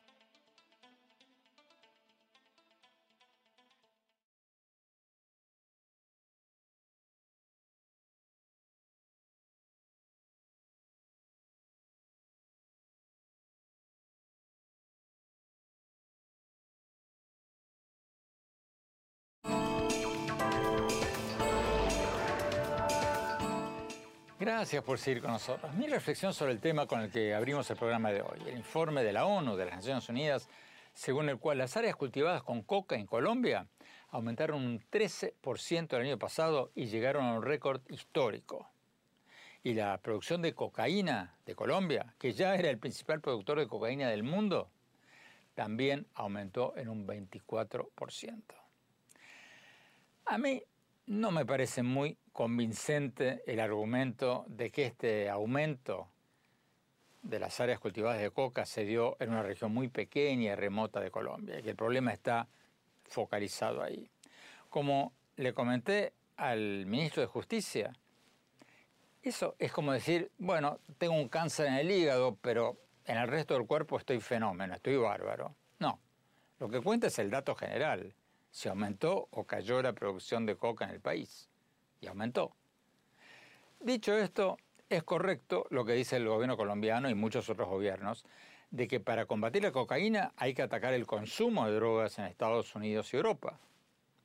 Gracias 24.55 24.85
por 24.85 24.99
seguir 24.99 25.23
con 25.23 25.31
nosotros. 25.31 25.75
Mi 25.77 25.87
reflexión 25.87 26.35
sobre 26.35 26.53
el 26.53 26.61
tema 26.61 26.87
con 26.87 27.01
el 27.01 27.11
que 27.11 27.35
abrimos 27.35 27.71
el 27.71 27.79
programa 27.79 28.13
de 28.13 28.21
hoy, 28.21 28.39
el 28.47 28.59
informe 28.59 29.03
de 29.03 29.15
la 29.15 29.25
ONU, 29.25 29.57
de 29.57 29.65
las 29.65 29.77
Naciones 29.77 30.07
Unidas, 30.11 30.47
según 30.93 31.31
el 31.31 31.39
cual 31.39 31.57
las 31.57 31.75
áreas 31.79 31.97
cultivadas 31.97 32.43
con 32.43 32.61
coca 32.61 32.97
en 32.97 33.07
Colombia 33.07 33.67
aumentaron 34.11 34.63
un 34.63 34.79
13% 34.79 35.97
el 35.97 36.03
año 36.03 36.19
pasado 36.19 36.71
y 36.75 36.85
llegaron 36.85 37.25
a 37.25 37.33
un 37.33 37.43
récord 37.43 37.81
histórico. 37.89 38.69
Y 39.63 39.73
la 39.73 39.97
producción 39.97 40.43
de 40.43 40.55
cocaína 40.55 41.35
de 41.47 41.55
Colombia, 41.55 42.15
que 42.19 42.35
ya 42.35 42.55
era 42.55 42.69
el 42.69 42.79
principal 42.79 43.23
productor 43.23 43.59
de 43.59 43.69
cocaína 43.69 44.11
del 44.11 44.23
mundo, 44.23 44.71
también 45.55 46.07
aumentó 46.13 46.77
en 46.77 46.91
un 46.91 47.07
24%. 47.07 48.43
A 50.27 50.37
mí 50.37 50.63
no 51.07 51.31
me 51.31 51.47
parece 51.47 51.83
muy 51.83 52.19
convincente 52.33 53.43
el 53.47 53.61
argumento 53.61 54.45
de 54.49 54.71
que 54.71 54.87
este 54.87 55.29
aumento 55.29 56.09
de 57.23 57.39
las 57.39 57.61
áreas 57.61 57.79
cultivadas 57.79 58.21
de 58.21 58.31
coca 58.31 58.67
se 58.67 58.85
dio 58.85 59.17
en 59.21 59.31
una 59.31 59.43
región 59.43 59.73
muy 59.73 59.89
pequeña 59.89 60.53
y 60.53 60.55
remota 60.55 61.01
de 61.01 61.11
Colombia 61.11 61.59
y 61.59 61.63
que 61.63 61.71
el 61.71 61.77
problema 61.77 62.13
está 62.13 62.49
focalizado 63.05 63.83
ahí. 63.83 64.11
Como 64.69 65.13
le 65.37 65.53
comenté 65.53 66.15
al 66.37 66.87
ministro 66.87 67.21
de 67.21 67.29
Justicia, 67.29 67.93
eso 69.23 69.55
es 69.59 69.71
como 69.71 69.93
decir, 69.93 70.33
bueno, 70.39 70.81
tengo 70.99 71.15
un 71.15 71.29
cáncer 71.29 71.67
en 71.67 71.75
el 71.75 71.91
hígado, 71.91 72.37
pero 72.41 72.77
en 73.05 73.19
el 73.19 73.29
resto 73.29 73.55
del 73.55 73.67
cuerpo 73.67 73.99
estoy 73.99 74.21
fenómeno, 74.21 74.75
estoy 74.75 74.97
bárbaro. 74.97 75.55
No, 75.79 76.01
lo 76.59 76.69
que 76.69 76.81
cuenta 76.81 77.07
es 77.07 77.19
el 77.19 77.31
dato 77.31 77.55
general 77.55 78.15
si 78.51 78.69
aumentó 78.69 79.29
o 79.31 79.45
cayó 79.45 79.81
la 79.81 79.93
producción 79.93 80.45
de 80.45 80.57
coca 80.57 80.85
en 80.85 80.91
el 80.91 81.01
país. 81.01 81.49
Y 82.03 82.09
aumentó. 82.09 82.55
Dicho 83.81 84.13
esto, 84.15 84.59
es 84.91 85.03
correcto 85.05 85.67
lo 85.71 85.87
que 85.87 85.95
dice 85.95 86.17
el 86.17 86.29
gobierno 86.29 86.59
colombiano 86.59 87.09
y 87.09 87.15
muchos 87.15 87.49
otros 87.49 87.69
gobiernos, 87.69 88.27
de 88.71 88.89
que 88.89 89.01
para 89.01 89.25
combatir 89.27 89.63
la 89.63 89.73
cocaína 89.73 90.33
hay 90.37 90.53
que 90.53 90.63
atacar 90.63 90.93
el 90.93 91.07
consumo 91.07 91.67
de 91.67 91.75
drogas 91.75 92.19
en 92.19 92.27
Estados 92.27 92.75
Unidos 92.75 93.13
y 93.15 93.17
Europa. 93.17 93.59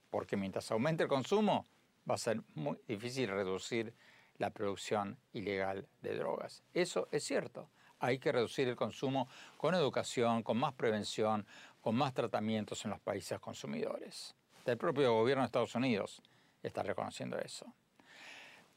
Porque 0.10 0.36
mientras 0.36 0.70
aumente 0.72 1.04
el 1.04 1.10
consumo, 1.10 1.66
va 2.10 2.16
a 2.16 2.18
ser 2.18 2.42
muy 2.56 2.78
difícil 2.88 3.30
reducir 3.30 3.94
la 4.38 4.50
producción 4.50 5.18
ilegal 5.34 5.88
de 6.02 6.16
drogas. 6.16 6.64
Eso 6.74 7.08
es 7.12 7.24
cierto. 7.24 7.70
Hay 8.00 8.20
que 8.20 8.32
reducir 8.32 8.68
el 8.68 8.76
consumo 8.76 9.28
con 9.58 9.76
educación, 9.76 10.44
con 10.44 10.58
más 10.58 10.74
prevención, 10.74 11.46
con 11.82 11.96
más 11.96 12.14
tratamientos 12.14 12.86
en 12.86 12.92
los 12.92 13.00
países 13.00 13.40
consumidores. 13.40 14.36
El 14.66 14.78
propio 14.78 15.14
gobierno 15.14 15.44
de 15.44 15.48
Estados 15.48 15.76
Unidos 15.76 16.22
está 16.68 16.84
reconociendo 16.84 17.38
eso. 17.39 17.74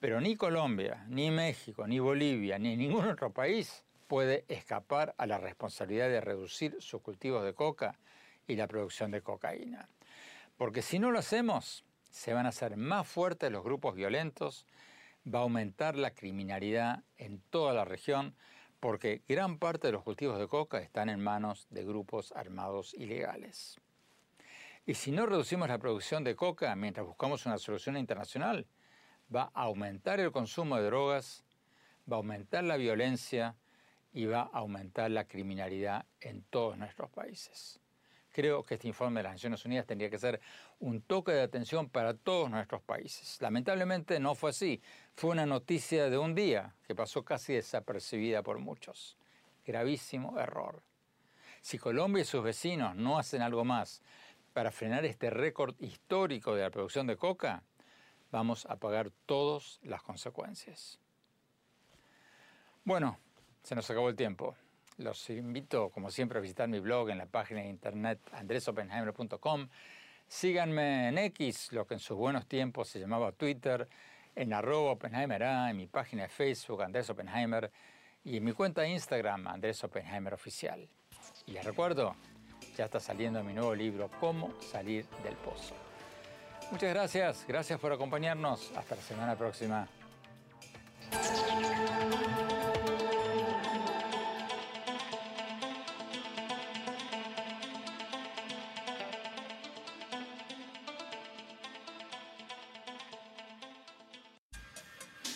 Pero 0.01 0.21
ni 0.21 0.37
Colombia, 0.37 1.05
ni 1.09 1.31
México, 1.31 1.87
ni 1.87 1.99
Bolivia, 1.99 2.59
ni 2.59 2.77
ningún 2.77 3.07
otro 3.07 3.33
país 3.33 3.85
puede 4.09 4.45
escapar 4.49 5.15
a 5.19 5.27
la 5.27 5.39
responsabilidad 5.39 6.09
de 6.09 6.21
reducir 6.21 6.77
sus 6.81 7.03
cultivos 7.03 7.45
de 7.45 7.55
coca 7.55 7.99
y 8.47 8.57
la 8.57 8.67
producción 8.67 9.11
de 9.11 9.21
cocaína. 9.21 9.89
Porque 10.57 10.83
si 10.83 10.99
no 10.99 11.11
lo 11.11 11.19
hacemos, 11.19 11.85
se 12.11 12.33
van 12.33 12.47
a 12.47 12.49
hacer 12.49 12.77
más 12.77 13.07
fuertes 13.07 13.53
los 13.53 13.63
grupos 13.63 13.95
violentos, 13.95 14.67
va 15.33 15.41
a 15.41 15.43
aumentar 15.43 15.97
la 15.97 16.13
criminalidad 16.13 17.05
en 17.19 17.41
toda 17.51 17.73
la 17.73 17.85
región, 17.85 18.35
porque 18.81 19.23
gran 19.29 19.59
parte 19.59 19.89
de 19.89 19.93
los 19.93 20.03
cultivos 20.03 20.39
de 20.39 20.49
coca 20.49 20.79
están 20.79 21.09
en 21.09 21.21
manos 21.21 21.67
de 21.71 21.85
grupos 21.85 22.33
armados 22.33 22.95
ilegales. 22.95 23.79
Y 24.91 24.95
si 24.95 25.13
no 25.13 25.25
reducimos 25.25 25.69
la 25.69 25.79
producción 25.79 26.25
de 26.25 26.35
coca 26.35 26.75
mientras 26.75 27.07
buscamos 27.07 27.47
una 27.47 27.59
solución 27.59 27.97
internacional, 27.97 28.67
va 29.33 29.53
a 29.55 29.63
aumentar 29.63 30.19
el 30.19 30.33
consumo 30.33 30.79
de 30.79 30.87
drogas, 30.87 31.45
va 32.11 32.17
a 32.17 32.19
aumentar 32.19 32.65
la 32.65 32.77
violencia 32.77 33.55
y 34.13 34.25
va 34.27 34.41
a 34.41 34.59
aumentar 34.59 35.13
la 35.13 35.29
criminalidad 35.29 36.07
en 36.21 36.43
todos 36.43 36.77
nuestros 36.77 37.09
países. 37.09 37.79
Creo 38.33 38.65
que 38.65 38.75
este 38.75 38.89
informe 38.89 39.21
de 39.21 39.25
las 39.29 39.35
Naciones 39.35 39.65
Unidas 39.65 39.87
tendría 39.87 40.11
que 40.11 40.19
ser 40.19 40.41
un 40.81 41.03
toque 41.03 41.31
de 41.31 41.43
atención 41.43 41.89
para 41.89 42.15
todos 42.15 42.51
nuestros 42.51 42.83
países. 42.83 43.41
Lamentablemente 43.41 44.19
no 44.19 44.35
fue 44.35 44.51
así. 44.51 44.83
Fue 45.15 45.31
una 45.31 45.47
noticia 45.47 46.11
de 46.11 46.19
un 46.19 46.35
día 46.35 46.75
que 46.85 46.97
pasó 46.97 47.25
casi 47.25 47.53
desapercibida 47.53 48.43
por 48.43 48.59
muchos. 48.59 49.17
Gravísimo 49.65 50.41
error. 50.41 50.83
Si 51.63 51.79
Colombia 51.79 52.23
y 52.23 52.25
sus 52.25 52.43
vecinos 52.43 52.97
no 52.97 53.19
hacen 53.19 53.43
algo 53.43 53.65
más 53.65 54.03
para 54.61 54.73
frenar 54.73 55.07
este 55.07 55.31
récord 55.31 55.75
histórico 55.79 56.55
de 56.55 56.61
la 56.61 56.69
producción 56.69 57.07
de 57.07 57.17
coca, 57.17 57.63
vamos 58.31 58.67
a 58.67 58.77
pagar 58.77 59.11
todas 59.25 59.81
las 59.83 60.03
consecuencias. 60.03 61.01
Bueno, 62.85 63.19
se 63.63 63.75
nos 63.75 63.89
acabó 63.89 64.11
el 64.11 64.17
tiempo. 64.17 64.55
Los 64.99 65.31
invito, 65.31 65.89
como 65.89 66.11
siempre, 66.11 66.37
a 66.37 66.43
visitar 66.43 66.69
mi 66.69 66.79
blog 66.79 67.09
en 67.09 67.17
la 67.17 67.25
página 67.25 67.61
de 67.61 67.69
internet 67.69 68.21
andresopenheimer.com. 68.33 69.69
Síganme 70.29 71.09
en 71.09 71.17
X, 71.17 71.73
lo 71.73 71.87
que 71.87 71.95
en 71.95 72.01
sus 72.01 72.19
buenos 72.19 72.47
tiempos 72.47 72.91
se 72.91 73.01
llamaba 73.01 73.33
Twitter, 73.33 73.89
en 74.37 74.53
arroba 74.53 74.91
Oppenheimer 74.91 75.41
en 75.41 75.77
mi 75.79 75.87
página 75.87 76.25
de 76.25 76.29
Facebook 76.29 76.83
Andrés 76.83 77.09
Oppenheimer 77.09 77.73
y 78.25 78.37
en 78.37 78.45
mi 78.45 78.53
cuenta 78.53 78.83
de 78.83 78.91
Instagram 78.91 79.47
Andrés 79.47 79.83
Oppenheimer 79.85 80.35
Oficial. 80.35 80.87
Y 81.47 81.53
les 81.53 81.65
recuerdo, 81.65 82.15
ya 82.77 82.87
está 82.87 83.01
saliendo 83.01 83.43
mi 83.43 83.53
nuevo 83.53 83.75
libro, 83.75 84.11
Cómo 84.21 84.53
salir 84.61 85.07
del 85.23 85.35
pozo. 85.35 85.75
Muchas 86.71 86.91
gracias, 86.91 87.45
gracias 87.49 87.81
por 87.81 87.93
acompañarnos. 87.93 88.71
Hasta 88.77 88.95
la 88.95 89.03
semana 89.03 89.37
próxima. 89.37 89.89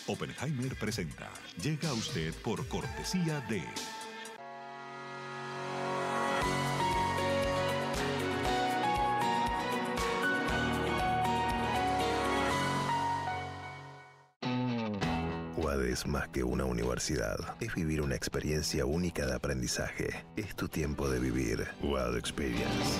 Oppenheimer 0.07 0.75
presenta. 0.77 1.29
Llega 1.61 1.89
a 1.89 1.93
usted 1.93 2.33
por 2.35 2.67
cortesía 2.67 3.41
de... 3.49 3.63
es 15.95 16.05
más 16.05 16.27
que 16.27 16.43
una 16.43 16.65
universidad. 16.65 17.37
Es 17.61 17.73
vivir 17.73 18.01
una 18.01 18.15
experiencia 18.15 18.85
única 18.85 19.25
de 19.25 19.33
aprendizaje. 19.33 20.09
Es 20.35 20.53
tu 20.53 20.67
tiempo 20.67 21.09
de 21.09 21.19
vivir. 21.19 21.65
UAD 21.81 22.17
Experience. 22.17 22.99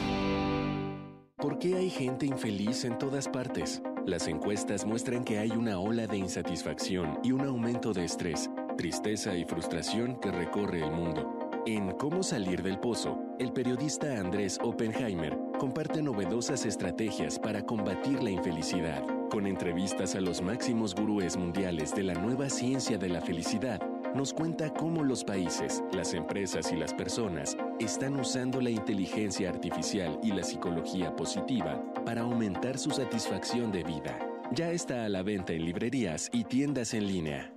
¿Por 1.36 1.60
qué 1.60 1.76
hay 1.76 1.90
gente 1.90 2.26
infeliz 2.26 2.86
en 2.86 2.98
todas 2.98 3.28
partes? 3.28 3.82
Las 4.06 4.30
encuestas 4.30 4.86
muestran 4.86 5.26
que 5.26 5.40
hay 5.40 5.52
una 5.52 5.78
ola 5.78 6.08
de 6.08 6.16
insatisfacción 6.18 7.20
y 7.22 7.34
un 7.34 7.42
aumento 7.42 7.92
de 7.92 8.06
estrés, 8.06 8.50
tristeza 8.78 9.36
y 9.36 9.44
frustración 9.44 10.18
que 10.22 10.32
recorre 10.32 10.82
el 10.82 10.92
mundo. 10.92 11.38
En 11.66 11.92
Cómo 11.98 12.24
salir 12.24 12.64
del 12.64 12.80
pozo, 12.80 13.20
el 13.40 13.52
periodista 13.52 14.20
Andrés 14.20 14.58
Oppenheimer 14.64 15.38
comparte 15.60 16.02
novedosas 16.02 16.66
estrategias 16.66 17.40
para 17.40 17.62
combatir 17.64 18.24
la 18.24 18.30
infelicidad, 18.30 19.04
con 19.30 19.48
entrevistas 19.48 20.16
a 20.16 20.22
los 20.22 20.42
máximos 20.42 20.96
gurúes 20.96 21.38
mundiales 21.38 21.94
de 21.96 22.04
la 22.04 22.14
nueva 22.14 22.50
ciencia 22.50 22.98
de 22.98 23.10
la 23.10 23.22
felicidad 23.22 23.82
nos 24.16 24.34
cuenta 24.34 24.74
cómo 24.74 25.04
los 25.04 25.26
países, 25.26 25.84
las 25.92 26.14
empresas 26.14 26.72
y 26.72 26.78
las 26.78 26.94
personas 26.94 27.58
están 27.80 28.18
usando 28.18 28.62
la 28.62 28.70
inteligencia 28.70 29.50
artificial 29.50 30.18
y 30.24 30.32
la 30.32 30.44
psicología 30.44 31.14
positiva 31.16 31.84
para 32.06 32.22
aumentar 32.22 32.78
su 32.78 32.92
satisfacción 32.92 33.74
de 33.74 33.84
vida. 33.84 34.18
Ya 34.52 34.72
está 34.72 35.04
a 35.04 35.10
la 35.10 35.22
venta 35.22 35.52
en 35.54 35.66
librerías 35.66 36.30
y 36.32 36.46
tiendas 36.46 36.94
en 36.94 37.08
línea. 37.08 37.55